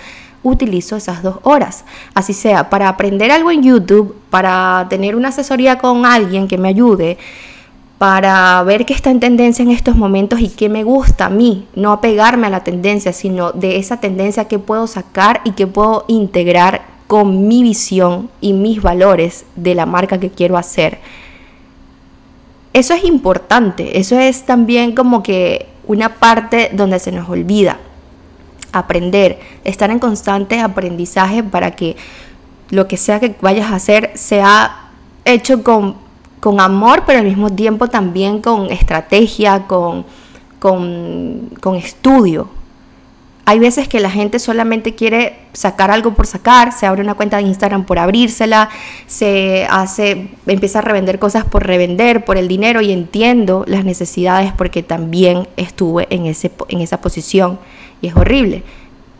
utilizo 0.46 0.96
esas 0.96 1.22
dos 1.22 1.38
horas. 1.42 1.84
Así 2.14 2.32
sea, 2.32 2.70
para 2.70 2.88
aprender 2.88 3.30
algo 3.30 3.50
en 3.50 3.62
YouTube, 3.62 4.14
para 4.30 4.86
tener 4.88 5.16
una 5.16 5.28
asesoría 5.28 5.78
con 5.78 6.06
alguien 6.06 6.46
que 6.48 6.58
me 6.58 6.68
ayude, 6.68 7.18
para 7.98 8.62
ver 8.62 8.84
qué 8.86 8.94
está 8.94 9.10
en 9.10 9.20
tendencia 9.20 9.62
en 9.62 9.70
estos 9.70 9.96
momentos 9.96 10.40
y 10.40 10.48
qué 10.48 10.68
me 10.68 10.84
gusta 10.84 11.26
a 11.26 11.30
mí, 11.30 11.66
no 11.74 11.92
apegarme 11.92 12.46
a 12.46 12.50
la 12.50 12.62
tendencia, 12.62 13.12
sino 13.12 13.52
de 13.52 13.78
esa 13.78 13.98
tendencia 13.98 14.46
que 14.46 14.58
puedo 14.58 14.86
sacar 14.86 15.40
y 15.44 15.52
que 15.52 15.66
puedo 15.66 16.04
integrar 16.06 16.82
con 17.06 17.48
mi 17.48 17.62
visión 17.62 18.28
y 18.40 18.52
mis 18.52 18.82
valores 18.82 19.46
de 19.56 19.74
la 19.74 19.86
marca 19.86 20.20
que 20.20 20.30
quiero 20.30 20.58
hacer. 20.58 20.98
Eso 22.72 22.92
es 22.92 23.04
importante, 23.04 23.98
eso 23.98 24.18
es 24.18 24.44
también 24.44 24.94
como 24.94 25.22
que 25.22 25.66
una 25.86 26.16
parte 26.16 26.70
donde 26.74 26.98
se 26.98 27.12
nos 27.12 27.28
olvida 27.28 27.78
aprender, 28.72 29.38
estar 29.64 29.90
en 29.90 29.98
constante 29.98 30.60
aprendizaje 30.60 31.42
para 31.42 31.72
que 31.72 31.96
lo 32.70 32.88
que 32.88 32.96
sea 32.96 33.20
que 33.20 33.34
vayas 33.40 33.70
a 33.70 33.76
hacer 33.76 34.12
sea 34.14 34.90
hecho 35.24 35.62
con, 35.62 35.96
con 36.40 36.60
amor, 36.60 37.04
pero 37.06 37.20
al 37.20 37.24
mismo 37.24 37.50
tiempo 37.50 37.88
también 37.88 38.40
con 38.40 38.70
estrategia, 38.70 39.66
con, 39.66 40.04
con, 40.58 41.50
con 41.60 41.76
estudio, 41.76 42.48
hay 43.48 43.60
veces 43.60 43.86
que 43.86 44.00
la 44.00 44.10
gente 44.10 44.40
solamente 44.40 44.96
quiere 44.96 45.38
sacar 45.52 45.92
algo 45.92 46.14
por 46.14 46.26
sacar, 46.26 46.72
se 46.72 46.84
abre 46.84 47.00
una 47.00 47.14
cuenta 47.14 47.36
de 47.36 47.44
Instagram 47.44 47.84
por 47.84 47.96
abrírsela, 47.96 48.68
se 49.06 49.68
hace, 49.70 50.30
empieza 50.48 50.80
a 50.80 50.82
revender 50.82 51.20
cosas 51.20 51.44
por 51.44 51.64
revender, 51.64 52.24
por 52.24 52.38
el 52.38 52.48
dinero 52.48 52.80
y 52.80 52.90
entiendo 52.90 53.64
las 53.68 53.84
necesidades 53.84 54.52
porque 54.52 54.82
también 54.82 55.46
estuve 55.56 56.08
en, 56.10 56.26
ese, 56.26 56.50
en 56.68 56.80
esa 56.80 57.00
posición 57.00 57.60
y 58.00 58.08
es 58.08 58.16
horrible. 58.16 58.62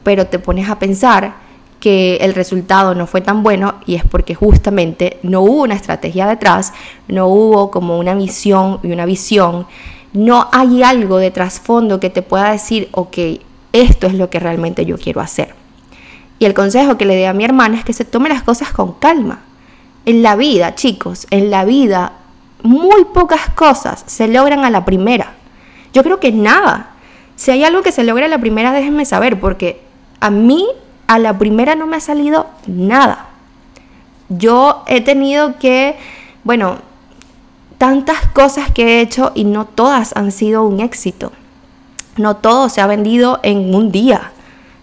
Pero 0.02 0.26
te 0.26 0.38
pones 0.38 0.68
a 0.68 0.78
pensar 0.78 1.34
que 1.80 2.16
el 2.16 2.34
resultado 2.34 2.94
no 2.94 3.06
fue 3.06 3.20
tan 3.20 3.42
bueno 3.42 3.74
y 3.86 3.96
es 3.96 4.04
porque 4.04 4.34
justamente 4.34 5.18
no 5.22 5.42
hubo 5.42 5.62
una 5.62 5.74
estrategia 5.74 6.26
detrás, 6.26 6.72
no 7.08 7.28
hubo 7.28 7.70
como 7.70 7.98
una 7.98 8.14
misión 8.14 8.80
y 8.82 8.92
una 8.92 9.04
visión, 9.04 9.66
no 10.12 10.48
hay 10.52 10.82
algo 10.82 11.18
de 11.18 11.30
trasfondo 11.30 12.00
que 12.00 12.10
te 12.10 12.22
pueda 12.22 12.50
decir, 12.50 12.88
ok, 12.92 13.18
esto 13.72 14.06
es 14.06 14.14
lo 14.14 14.30
que 14.30 14.40
realmente 14.40 14.86
yo 14.86 14.96
quiero 14.96 15.20
hacer. 15.20 15.54
Y 16.38 16.44
el 16.44 16.54
consejo 16.54 16.96
que 16.96 17.04
le 17.04 17.14
doy 17.14 17.24
a 17.24 17.32
mi 17.32 17.44
hermana 17.44 17.78
es 17.78 17.84
que 17.84 17.92
se 17.92 18.04
tome 18.04 18.28
las 18.28 18.42
cosas 18.42 18.72
con 18.72 18.94
calma. 18.94 19.40
En 20.04 20.22
la 20.22 20.36
vida, 20.36 20.74
chicos, 20.74 21.26
en 21.30 21.50
la 21.50 21.64
vida 21.64 22.12
muy 22.62 23.04
pocas 23.12 23.50
cosas 23.50 24.02
se 24.06 24.28
logran 24.28 24.64
a 24.64 24.70
la 24.70 24.84
primera. 24.84 25.34
Yo 25.92 26.02
creo 26.02 26.20
que 26.20 26.32
nada. 26.32 26.95
Si 27.37 27.51
hay 27.51 27.64
algo 27.64 27.83
que 27.83 27.92
se 27.92 28.05
logra 28.05 28.29
la 28.29 28.38
primera, 28.38 28.72
déjenme 28.72 29.05
saber, 29.05 29.38
porque 29.38 29.81
a 30.20 30.31
mí 30.31 30.66
a 31.07 31.18
la 31.18 31.38
primera 31.38 31.75
no 31.75 31.87
me 31.87 31.96
ha 31.96 32.01
salido 32.01 32.46
nada. 32.66 33.29
Yo 34.29 34.83
he 34.87 35.01
tenido 35.03 35.59
que, 35.59 35.96
bueno, 36.42 36.79
tantas 37.79 38.27
cosas 38.33 38.70
que 38.70 38.85
he 38.85 39.01
hecho 39.01 39.33
y 39.35 39.44
no 39.44 39.66
todas 39.66 40.16
han 40.16 40.33
sido 40.33 40.64
un 40.64 40.81
éxito. 40.81 41.33
No 42.16 42.37
todo 42.37 42.68
se 42.68 42.81
ha 42.81 42.87
vendido 42.87 43.40
en 43.42 43.75
un 43.75 43.92
día. 43.92 44.33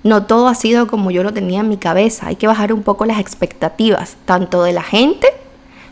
No 0.03 0.23
todo 0.23 0.47
ha 0.47 0.55
sido 0.55 0.87
como 0.87 1.11
yo 1.11 1.23
lo 1.23 1.33
tenía 1.33 1.61
en 1.61 1.69
mi 1.69 1.77
cabeza. 1.77 2.27
Hay 2.27 2.35
que 2.35 2.47
bajar 2.47 2.71
un 2.73 2.83
poco 2.83 3.05
las 3.05 3.19
expectativas, 3.19 4.17
tanto 4.25 4.63
de 4.63 4.73
la 4.73 4.83
gente 4.83 5.27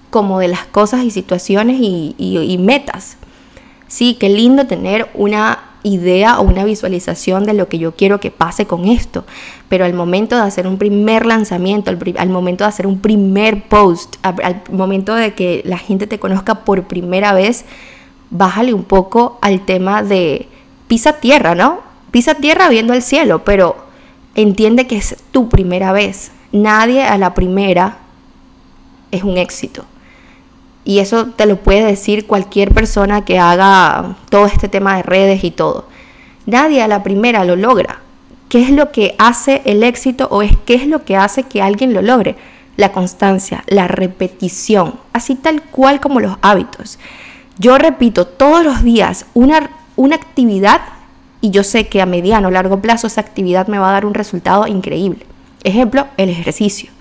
como 0.10 0.40
de 0.40 0.50
las 0.50 0.66
cosas 0.66 1.04
y 1.04 1.12
situaciones 1.12 1.78
y, 1.80 2.58
metas. 2.60 3.18
Sí, 3.88 4.16
qué 4.20 4.30
lindo 4.30 4.68
tener 4.68 5.10
una 5.14 5.60
idea 5.84 6.40
o 6.40 6.44
una 6.44 6.64
visualización 6.64 7.44
de 7.46 7.54
lo 7.54 7.68
que 7.68 7.80
yo 7.80 7.96
quiero 7.96 8.20
que 8.20 8.32
pase 8.32 8.66
con 8.66 8.86
esto. 8.86 9.26
Pero 9.70 9.86
al 9.86 9.94
momento 9.94 10.36
de 10.36 10.44
hacer 10.44 10.68
un 10.68 10.78
primer 10.78 11.26
lanzamiento, 11.26 11.90
al, 11.90 12.30
momento 12.30 12.64
de 12.64 12.70
hacer 12.70 12.88
un 12.88 13.00
primer 13.00 13.64
post, 13.68 14.16
al, 14.22 14.62
momento 14.72 15.16
de 15.16 15.34
que 15.34 15.62
la 15.66 15.78
gente 15.78 16.08
te 16.08 16.20
conozca 16.20 16.64
por 16.64 16.84
primera 16.84 17.34
vez, 17.34 17.66
bájale 18.30 18.74
un 18.74 18.84
poco 18.84 19.38
al 19.42 19.66
tema 19.66 20.04
de 20.04 20.48
pisa 20.88 21.14
tierra, 21.14 21.56
¿no? 21.56 21.80
Pisa 22.12 22.36
tierra 22.36 22.70
viendo 22.70 22.94
el 22.94 23.02
cielo, 23.02 23.44
pero 23.44 23.76
entiende 24.36 24.88
que 24.88 24.98
es 24.98 25.16
tu 25.32 25.50
primera 25.50 25.92
vez. 25.92 26.32
Nadie 26.52 27.04
a 27.04 27.18
la 27.18 27.34
primera 27.34 28.00
es 29.12 29.24
un 29.24 29.38
éxito. 29.38 29.86
Y 30.84 31.00
eso 31.00 31.28
te 31.28 31.46
lo 31.46 31.58
puede 31.58 31.86
decir 31.86 32.26
cualquier 32.26 32.74
persona 32.74 33.24
que 33.24 33.40
haga 33.40 34.16
todo 34.30 34.46
este 34.46 34.68
tema 34.68 34.98
de 34.98 35.04
redes 35.04 35.44
y 35.44 35.52
todo. 35.52 35.86
Nadie 36.46 36.82
a 36.82 36.88
la 36.88 37.04
primera 37.04 37.46
lo 37.46 37.56
logra. 37.56 38.00
¿Qué 38.50 38.62
es 38.64 38.72
lo 38.72 38.92
que 38.92 39.16
hace 39.18 39.62
el 39.66 39.84
éxito 39.84 40.28
o 40.32 40.42
es 40.42 40.58
qué 40.66 40.74
es 40.74 40.88
lo 40.88 41.06
que 41.06 41.16
hace 41.16 41.44
que 41.44 41.62
alguien 41.62 41.94
lo 41.94 42.02
logre? 42.02 42.36
La 42.78 42.92
constancia, 42.92 43.64
la 43.68 43.88
repetición, 43.88 44.96
así 45.14 45.36
tal 45.36 45.62
cual 45.62 46.02
como 46.02 46.20
los 46.20 46.38
hábitos. 46.42 47.00
Yo 47.60 47.78
repito 47.78 48.26
todos 48.26 48.64
los 48.66 48.84
días 48.84 49.26
una, 49.34 49.70
una 49.96 50.16
actividad 50.16 50.82
y 51.42 51.52
yo 51.52 51.64
sé 51.64 51.88
que 51.88 52.02
a 52.02 52.06
mediano 52.06 52.48
o 52.48 52.52
largo 52.52 52.82
plazo 52.82 53.08
esa 53.08 53.22
actividad 53.22 53.68
me 53.68 53.80
va 53.80 53.90
a 53.90 53.94
dar 53.94 54.06
un 54.06 54.14
resultado 54.14 54.68
increíble. 54.68 55.26
Ejemplo, 55.64 56.08
el 56.18 56.30
ejercicio. 56.30 56.92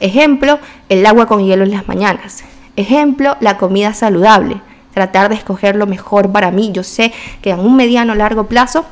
Ejemplo, 0.00 0.58
el 0.88 1.04
agua 1.06 1.26
con 1.26 1.44
hielo 1.44 1.64
en 1.64 1.70
las 1.70 1.88
mañanas. 1.88 2.44
Ejemplo, 2.76 3.36
la 3.40 3.58
comida 3.58 3.94
saludable. 3.94 4.60
Tratar 4.94 5.28
de 5.28 5.36
escoger 5.36 5.76
lo 5.76 5.86
mejor 5.86 6.30
para 6.32 6.50
mí. 6.50 6.70
Yo 6.72 6.82
sé 6.82 7.12
que 7.40 7.50
en 7.50 7.60
un 7.60 7.76
mediano 7.76 8.14
largo 8.14 8.44
plazo 8.46 8.84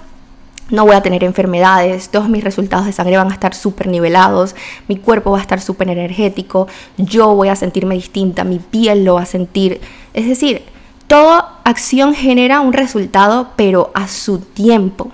no 0.70 0.86
voy 0.86 0.94
a 0.94 1.02
tener 1.02 1.24
enfermedades, 1.24 2.10
todos 2.10 2.28
mis 2.28 2.44
resultados 2.44 2.86
de 2.86 2.92
sangre 2.92 3.16
van 3.16 3.30
a 3.30 3.34
estar 3.34 3.54
súper 3.54 3.88
nivelados, 3.88 4.54
mi 4.88 4.96
cuerpo 4.96 5.32
va 5.32 5.38
a 5.38 5.40
estar 5.42 5.60
súper 5.60 5.88
energético, 5.88 6.68
yo 6.96 7.34
voy 7.34 7.48
a 7.48 7.56
sentirme 7.56 7.96
distinta, 7.96 8.44
mi 8.44 8.58
piel 8.58 9.04
lo 9.04 9.14
va 9.14 9.22
a 9.22 9.26
sentir. 9.26 9.80
Es 10.14 10.28
decir, 10.28 10.62
toda 11.06 11.58
acción 11.64 12.14
genera 12.14 12.60
un 12.60 12.72
resultado, 12.72 13.48
pero 13.56 13.90
a 13.94 14.06
su 14.06 14.38
tiempo. 14.38 15.10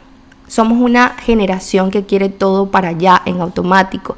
Somos 0.47 0.79
una 0.79 1.17
generación 1.19 1.91
que 1.91 2.05
quiere 2.05 2.29
todo 2.29 2.71
para 2.71 2.89
allá, 2.89 3.23
en 3.25 3.41
automático. 3.41 4.17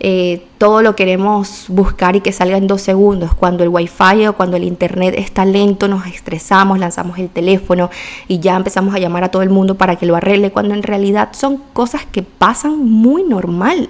Eh, 0.00 0.46
todo 0.58 0.82
lo 0.82 0.96
queremos 0.96 1.66
buscar 1.68 2.16
y 2.16 2.20
que 2.20 2.32
salga 2.32 2.56
en 2.56 2.66
dos 2.66 2.82
segundos. 2.82 3.34
Cuando 3.34 3.62
el 3.62 3.70
wifi 3.70 4.26
o 4.26 4.34
cuando 4.34 4.56
el 4.56 4.64
internet 4.64 5.14
está 5.16 5.44
lento, 5.44 5.88
nos 5.88 6.06
estresamos, 6.06 6.78
lanzamos 6.78 7.18
el 7.18 7.28
teléfono 7.28 7.90
y 8.28 8.40
ya 8.40 8.56
empezamos 8.56 8.94
a 8.94 8.98
llamar 8.98 9.24
a 9.24 9.30
todo 9.30 9.42
el 9.42 9.50
mundo 9.50 9.76
para 9.76 9.96
que 9.96 10.06
lo 10.06 10.16
arregle, 10.16 10.50
cuando 10.50 10.74
en 10.74 10.82
realidad 10.82 11.30
son 11.32 11.58
cosas 11.72 12.04
que 12.06 12.22
pasan 12.22 12.78
muy 12.78 13.22
normal. 13.22 13.88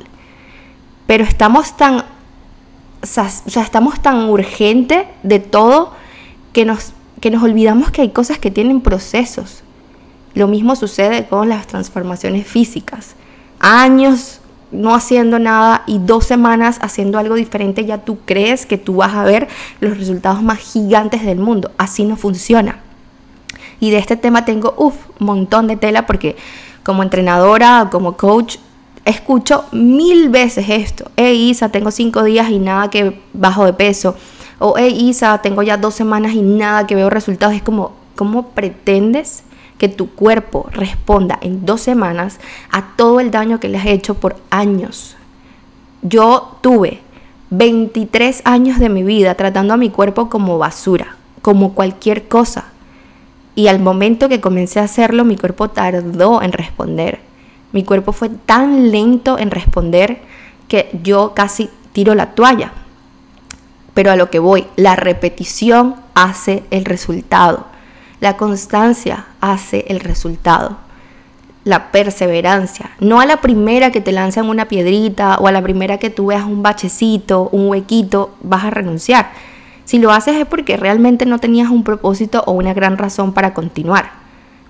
Pero 1.07 1.25
estamos 1.25 1.77
tan, 1.77 2.05
o 3.03 3.07
sea, 3.07 3.29
estamos 3.63 4.01
tan 4.01 4.29
urgente 4.29 5.09
de 5.23 5.39
todo 5.39 5.93
que 6.53 6.65
nos, 6.65 6.93
que 7.21 7.31
nos 7.31 7.43
olvidamos 7.43 7.91
que 7.91 8.03
hay 8.03 8.11
cosas 8.11 8.39
que 8.39 8.51
tienen 8.51 8.81
procesos. 8.81 9.63
Lo 10.35 10.49
mismo 10.49 10.77
sucede 10.77 11.27
con 11.27 11.49
las 11.49 11.67
transformaciones 11.67 12.47
físicas. 12.47 13.15
Años 13.61 14.41
no 14.75 14.95
haciendo 14.95 15.39
nada 15.39 15.85
y 15.87 15.99
dos 15.99 16.27
semanas 16.27 16.79
haciendo 16.83 17.19
algo 17.19 17.37
diferente, 17.37 17.85
ya 17.85 17.99
tú 17.99 18.19
crees 18.25 18.67
que 18.67 18.77
tú 18.77 18.97
vas 18.97 19.15
a 19.15 19.25
ver 19.25 19.49
los 19.81 19.97
resultados 19.97 20.43
más 20.43 20.59
gigantes 20.59 21.25
del 21.25 21.39
mundo. 21.39 21.71
Así 21.79 22.05
no 22.05 22.17
funciona. 22.17 22.81
Y 23.81 23.91
de 23.91 23.99
este 23.99 24.17
tema 24.17 24.45
tengo, 24.45 24.75
un 24.77 24.93
montón 25.19 25.67
de 25.67 25.77
tela 25.77 26.07
porque 26.07 26.37
como 26.83 27.03
entrenadora, 27.03 27.89
como 27.91 28.17
coach, 28.17 28.57
escucho 29.05 29.65
mil 29.73 30.29
veces 30.29 30.67
esto. 30.69 31.11
Hey 31.17 31.51
Isa, 31.51 31.69
tengo 31.69 31.91
cinco 31.91 32.23
días 32.23 32.51
y 32.51 32.59
nada 32.59 32.91
que 32.91 33.21
bajo 33.33 33.65
de 33.65 33.73
peso. 33.73 34.17
O 34.59 34.75
hey 34.77 34.95
Isa, 34.99 35.39
tengo 35.39 35.63
ya 35.63 35.77
dos 35.77 35.95
semanas 35.95 36.35
y 36.35 36.43
nada 36.43 36.87
que 36.87 36.95
veo 36.95 37.11
resultados. 37.11 37.55
Es 37.55 37.63
como, 37.63 37.93
¿cómo 38.17 38.49
pretendes 38.49 39.45
que 39.79 39.89
tu 39.89 40.11
cuerpo 40.11 40.69
responda 40.73 41.39
en 41.41 41.67
dos 41.67 41.81
semanas 41.81 42.39
a 42.71 42.97
todo 42.97 43.21
el 43.21 43.31
daño 43.31 43.61
que 43.61 43.69
le 43.69 43.79
has 43.79 43.87
hecho 43.87 44.15
por 44.15 44.37
años. 44.51 45.17
Yo 46.03 46.59
tuve 46.61 47.01
23 47.51 48.43
años 48.45 48.79
de 48.79 48.89
mi 48.89 49.03
vida 49.03 49.35
tratando 49.35 49.75
a 49.75 49.79
mi 49.79 49.91
cuerpo 49.91 50.29
como 50.29 50.59
basura, 50.59 51.17
como 51.43 51.75
cualquier 51.75 52.29
cosa. 52.29 52.67
Y 53.55 53.69
al 53.69 53.79
momento 53.79 54.29
que 54.29 54.41
comencé 54.41 54.81
a 54.81 54.85
hacerlo, 54.85 55.25
mi 55.25 55.37
cuerpo 55.37 55.71
tardó 55.71 56.43
en 56.43 56.53
responder. 56.53 57.21
Mi 57.73 57.85
cuerpo 57.85 58.13
fue 58.13 58.29
tan 58.29 58.91
lento 58.91 59.39
en 59.39 59.51
responder 59.51 60.21
que 60.69 60.91
yo 61.03 61.35
casi 61.35 61.71
tiro 61.93 62.15
la 62.15 62.35
toalla. 62.35 62.73
Pero 63.95 64.11
a 64.11 64.17
lo 64.17 64.31
que 64.31 64.41
voy, 64.41 64.67
la 64.77 64.97
repetición 64.97 65.95
hace 66.15 66.65
el 66.71 66.85
resultado. 66.85 67.67
La 68.21 68.37
constancia 68.37 69.27
hace 69.41 69.85
el 69.89 70.01
resultado. 70.01 70.79
La 71.65 71.91
perseverancia. 71.91 72.91
No 73.01 73.21
a 73.21 73.27
la 73.27 73.41
primera 73.41 73.91
que 73.91 74.01
te 74.01 74.13
lanzan 74.13 74.49
una 74.49 74.67
piedrita 74.67 75.37
o 75.39 75.47
a 75.47 75.53
la 75.53 75.63
primera 75.63 75.99
que 75.99 76.11
tú 76.11 76.27
veas 76.27 76.45
un 76.45 76.63
bachecito, 76.63 77.49
un 77.53 77.69
huequito, 77.69 78.35
vas 78.43 78.65
a 78.65 78.71
renunciar. 78.71 79.31
Si 79.85 79.99
lo 79.99 80.13
haces 80.13 80.37
es 80.37 80.47
porque 80.47 80.77
realmente 80.77 81.27
no 81.27 81.39
tenías 81.39 81.71
un 81.71 81.85
propósito 81.85 82.43
o 82.47 82.53
una 82.53 82.73
gran 82.73 82.97
razón 82.97 83.33
para 83.33 83.53
continuar. 83.53 84.13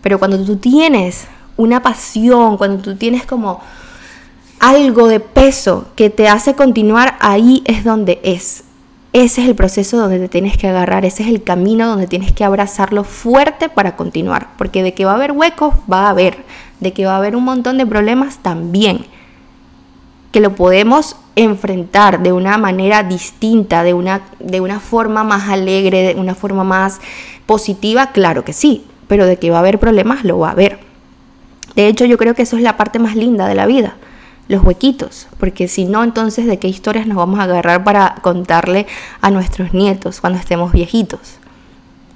Pero 0.02 0.18
cuando 0.18 0.44
tú 0.44 0.56
tienes 0.56 1.26
una 1.56 1.82
pasión, 1.82 2.56
cuando 2.56 2.82
tú 2.82 2.96
tienes 2.96 3.24
como 3.24 3.60
algo 4.60 5.08
de 5.08 5.20
peso 5.20 5.86
que 5.94 6.10
te 6.10 6.28
hace 6.28 6.54
continuar, 6.54 7.16
ahí 7.20 7.62
es 7.66 7.84
donde 7.84 8.20
es. 8.22 8.63
Ese 9.14 9.42
es 9.42 9.48
el 9.48 9.54
proceso 9.54 9.96
donde 9.96 10.18
te 10.18 10.28
tienes 10.28 10.58
que 10.58 10.66
agarrar, 10.66 11.04
ese 11.04 11.22
es 11.22 11.28
el 11.28 11.44
camino 11.44 11.86
donde 11.86 12.08
tienes 12.08 12.32
que 12.32 12.42
abrazarlo 12.42 13.04
fuerte 13.04 13.68
para 13.68 13.94
continuar, 13.94 14.48
porque 14.58 14.82
de 14.82 14.92
que 14.92 15.04
va 15.04 15.12
a 15.12 15.14
haber 15.14 15.30
huecos, 15.30 15.72
va 15.90 16.06
a 16.06 16.10
haber, 16.10 16.38
de 16.80 16.92
que 16.92 17.06
va 17.06 17.12
a 17.14 17.18
haber 17.18 17.36
un 17.36 17.44
montón 17.44 17.78
de 17.78 17.86
problemas 17.86 18.38
también, 18.38 19.06
que 20.32 20.40
lo 20.40 20.56
podemos 20.56 21.14
enfrentar 21.36 22.24
de 22.24 22.32
una 22.32 22.58
manera 22.58 23.04
distinta, 23.04 23.84
de 23.84 23.94
una, 23.94 24.22
de 24.40 24.60
una 24.60 24.80
forma 24.80 25.22
más 25.22 25.48
alegre, 25.48 26.12
de 26.12 26.20
una 26.20 26.34
forma 26.34 26.64
más 26.64 27.00
positiva, 27.46 28.10
claro 28.10 28.44
que 28.44 28.52
sí, 28.52 28.84
pero 29.06 29.26
de 29.26 29.36
que 29.36 29.48
va 29.48 29.58
a 29.58 29.60
haber 29.60 29.78
problemas, 29.78 30.24
lo 30.24 30.40
va 30.40 30.48
a 30.48 30.52
haber. 30.52 30.80
De 31.76 31.86
hecho, 31.86 32.04
yo 32.04 32.18
creo 32.18 32.34
que 32.34 32.42
eso 32.42 32.56
es 32.56 32.64
la 32.64 32.76
parte 32.76 32.98
más 32.98 33.14
linda 33.14 33.46
de 33.46 33.54
la 33.54 33.66
vida 33.66 33.94
los 34.48 34.62
huequitos, 34.62 35.26
porque 35.38 35.68
si 35.68 35.84
no, 35.84 36.04
entonces 36.04 36.46
de 36.46 36.58
qué 36.58 36.68
historias 36.68 37.06
nos 37.06 37.16
vamos 37.16 37.40
a 37.40 37.44
agarrar 37.44 37.84
para 37.84 38.16
contarle 38.22 38.86
a 39.20 39.30
nuestros 39.30 39.72
nietos 39.72 40.20
cuando 40.20 40.38
estemos 40.38 40.72
viejitos. 40.72 41.38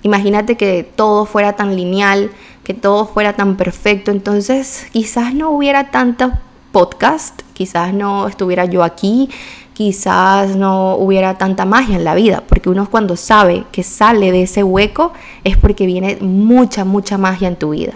Imagínate 0.03 0.57
que 0.57 0.85
todo 0.85 1.25
fuera 1.25 1.55
tan 1.55 1.75
lineal, 1.75 2.31
que 2.64 2.75
todo 2.75 3.07
fuera 3.07 3.33
tan 3.35 3.57
perfecto, 3.57 4.11
entonces 4.11 4.87
quizás 4.93 5.35
no 5.35 5.51
hubiera 5.51 5.91
tantos 5.91 6.33
podcast, 6.71 7.41
quizás 7.55 7.95
no 7.95 8.29
estuviera 8.29 8.67
yo 8.67 8.85
aquí, 8.85 9.31
quizás 9.73 10.55
no 10.55 10.97
hubiera 10.97 11.38
tanta 11.38 11.64
magia 11.64 11.97
en 11.97 12.05
la 12.05 12.14
vida, 12.14 12.43
porque 12.47 12.69
uno 12.69 12.88
cuando 12.91 13.17
sabe 13.17 13.64
que 13.73 13.83
sale 13.83 14.33
de 14.33 14.43
ese 14.43 14.62
hueco 14.62 15.12
es 15.45 15.57
porque 15.57 15.87
viene 15.87 16.19
mucha, 16.21 16.85
mucha 16.85 17.17
magia 17.17 17.49
en 17.49 17.57
tu 17.57 17.71
vida. 17.71 17.95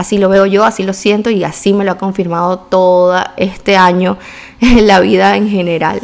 Así 0.00 0.16
lo 0.16 0.30
veo 0.30 0.46
yo, 0.46 0.64
así 0.64 0.82
lo 0.82 0.94
siento 0.94 1.28
y 1.28 1.44
así 1.44 1.74
me 1.74 1.84
lo 1.84 1.92
ha 1.92 1.98
confirmado 1.98 2.58
todo 2.58 3.22
este 3.36 3.76
año 3.76 4.16
en 4.58 4.86
la 4.86 4.98
vida 5.00 5.36
en 5.36 5.50
general. 5.50 6.00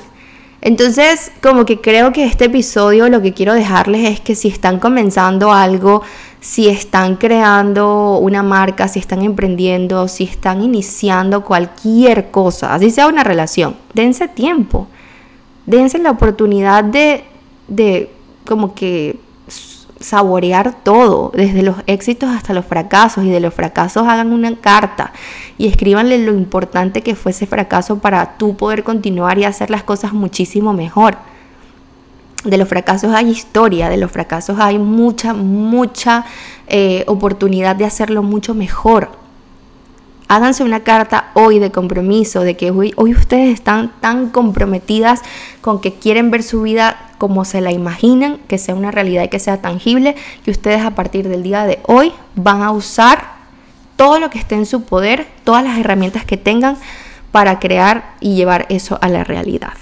Entonces, 0.61 1.33
como 1.43 1.65
que 1.65 1.81
creo 1.81 2.13
que 2.13 2.27
este 2.27 2.45
episodio 2.45 3.09
lo 3.09 3.23
que 3.23 3.33
quiero 3.33 3.55
dejarles 3.55 4.11
es 4.11 4.21
que 4.21 4.35
si 4.35 4.49
están 4.49 4.81
comenzando 4.81 5.51
algo, 5.51 6.03
si 6.41 6.69
están 6.69 7.17
creando 7.17 8.19
una 8.19 8.43
marca, 8.43 8.87
si 8.87 8.99
están 8.99 9.23
emprendiendo, 9.23 10.09
si 10.09 10.25
están 10.25 10.61
iniciando 10.61 11.43
cualquier 11.43 12.31
cosa, 12.31 12.75
así 12.75 12.91
sea 12.91 13.07
una 13.07 13.25
relación, 13.25 13.77
dense 13.95 14.29
tiempo, 14.29 14.89
dense 15.65 15.99
la 15.99 16.11
oportunidad 16.11 16.85
de, 16.85 17.25
de 17.69 18.11
como 18.45 18.75
que 18.75 19.19
saborear 20.01 20.83
todo, 20.83 21.33
desde 21.35 21.63
los 21.63 21.77
éxitos 21.87 22.31
hasta 22.31 22.53
los 22.53 22.67
fracasos, 22.67 23.25
y 23.25 23.31
de 23.31 23.41
los 23.41 23.55
fracasos 23.55 24.07
hagan 24.07 24.33
una 24.33 24.55
carta 24.57 25.13
y 25.59 25.67
escríbanle 25.67 26.19
lo 26.19 26.33
importante 26.33 27.03
que 27.03 27.15
fue 27.15 27.33
ese 27.33 27.47
fracaso 27.47 27.99
para 27.99 28.37
tú 28.37 28.57
poder 28.57 28.85
continuar 28.85 29.39
y 29.39 29.45
hacer 29.45 29.71
las 29.71 29.83
cosas 29.83 30.13
muchísimo 30.13 30.73
mejor. 30.73 31.17
de 32.45 32.59
los 32.59 32.69
fracasos 32.69 33.13
hay 33.13 33.29
historia, 33.29 33.89
de 33.89 33.97
los 33.97 34.13
fracasos 34.13 34.61
hay 34.61 34.79
mucha, 34.79 35.35
mucha 35.35 36.25
eh, 36.69 37.03
oportunidad 37.09 37.75
de 37.75 37.85
hacerlo 37.85 38.23
mucho 38.23 38.55
mejor. 38.55 39.26
Háganse 40.29 40.65
una 40.65 40.81
carta 40.81 41.31
hoy 41.35 41.61
de 41.61 41.71
compromiso, 41.71 42.41
de 42.41 42.57
que 42.57 42.73
hoy, 42.73 42.93
ustedes 42.97 43.55
están 43.55 43.93
tan 44.01 44.31
comprometidas 44.31 45.23
con 45.61 45.81
que 45.81 45.95
quieren 45.95 46.33
ver 46.33 46.43
su 46.43 46.63
vida 46.63 47.11
como 47.19 47.45
se 47.45 47.61
la 47.61 47.71
imaginan, 47.71 48.39
que 48.49 48.59
sea 48.59 48.75
una 48.75 48.91
realidad 48.91 49.23
y 49.23 49.29
que 49.29 49.39
sea 49.39 49.63
tangible, 49.63 50.17
que 50.45 50.51
ustedes 50.51 50.83
a 50.83 50.97
partir 50.97 51.29
del 51.29 51.45
día 51.45 51.65
de 51.65 51.79
hoy 51.87 52.13
van 52.35 52.63
a 52.63 52.73
usar 52.73 53.37
todo 53.95 54.19
lo 54.19 54.29
que 54.29 54.39
esté 54.39 54.57
en 54.57 54.67
su 54.67 54.83
poder, 54.83 55.27
todas 55.45 55.63
las 55.63 55.79
herramientas 55.79 56.25
que 56.25 56.37
tengan 56.37 56.77
para 57.31 57.61
crear 57.61 58.15
y 58.21 58.35
llevar 58.35 58.67
eso 58.69 58.99
a 59.01 59.09
la 59.09 59.23
realidad. 59.23 59.75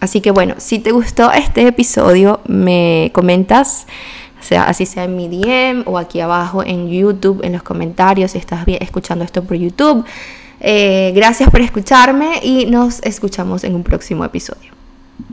Así 0.00 0.20
que 0.20 0.30
bueno, 0.30 0.54
si 0.58 0.78
te 0.78 0.92
gustó 0.92 1.30
este 1.32 1.66
episodio, 1.66 2.40
me 2.46 3.10
comentas, 3.12 3.86
sea, 4.40 4.64
así 4.64 4.86
sea 4.86 5.04
en 5.04 5.16
mi 5.16 5.28
DM 5.28 5.82
o 5.86 5.98
aquí 5.98 6.20
abajo 6.20 6.62
en 6.64 6.88
YouTube, 6.88 7.44
en 7.44 7.52
los 7.52 7.62
comentarios, 7.62 8.32
si 8.32 8.38
estás 8.38 8.64
escuchando 8.66 9.24
esto 9.24 9.42
por 9.42 9.56
YouTube. 9.56 10.04
Eh, 10.60 11.12
gracias 11.14 11.50
por 11.50 11.60
escucharme 11.60 12.40
y 12.42 12.66
nos 12.66 13.02
escuchamos 13.02 13.64
en 13.64 13.74
un 13.74 13.82
próximo 13.82 14.24
episodio. 14.24 14.77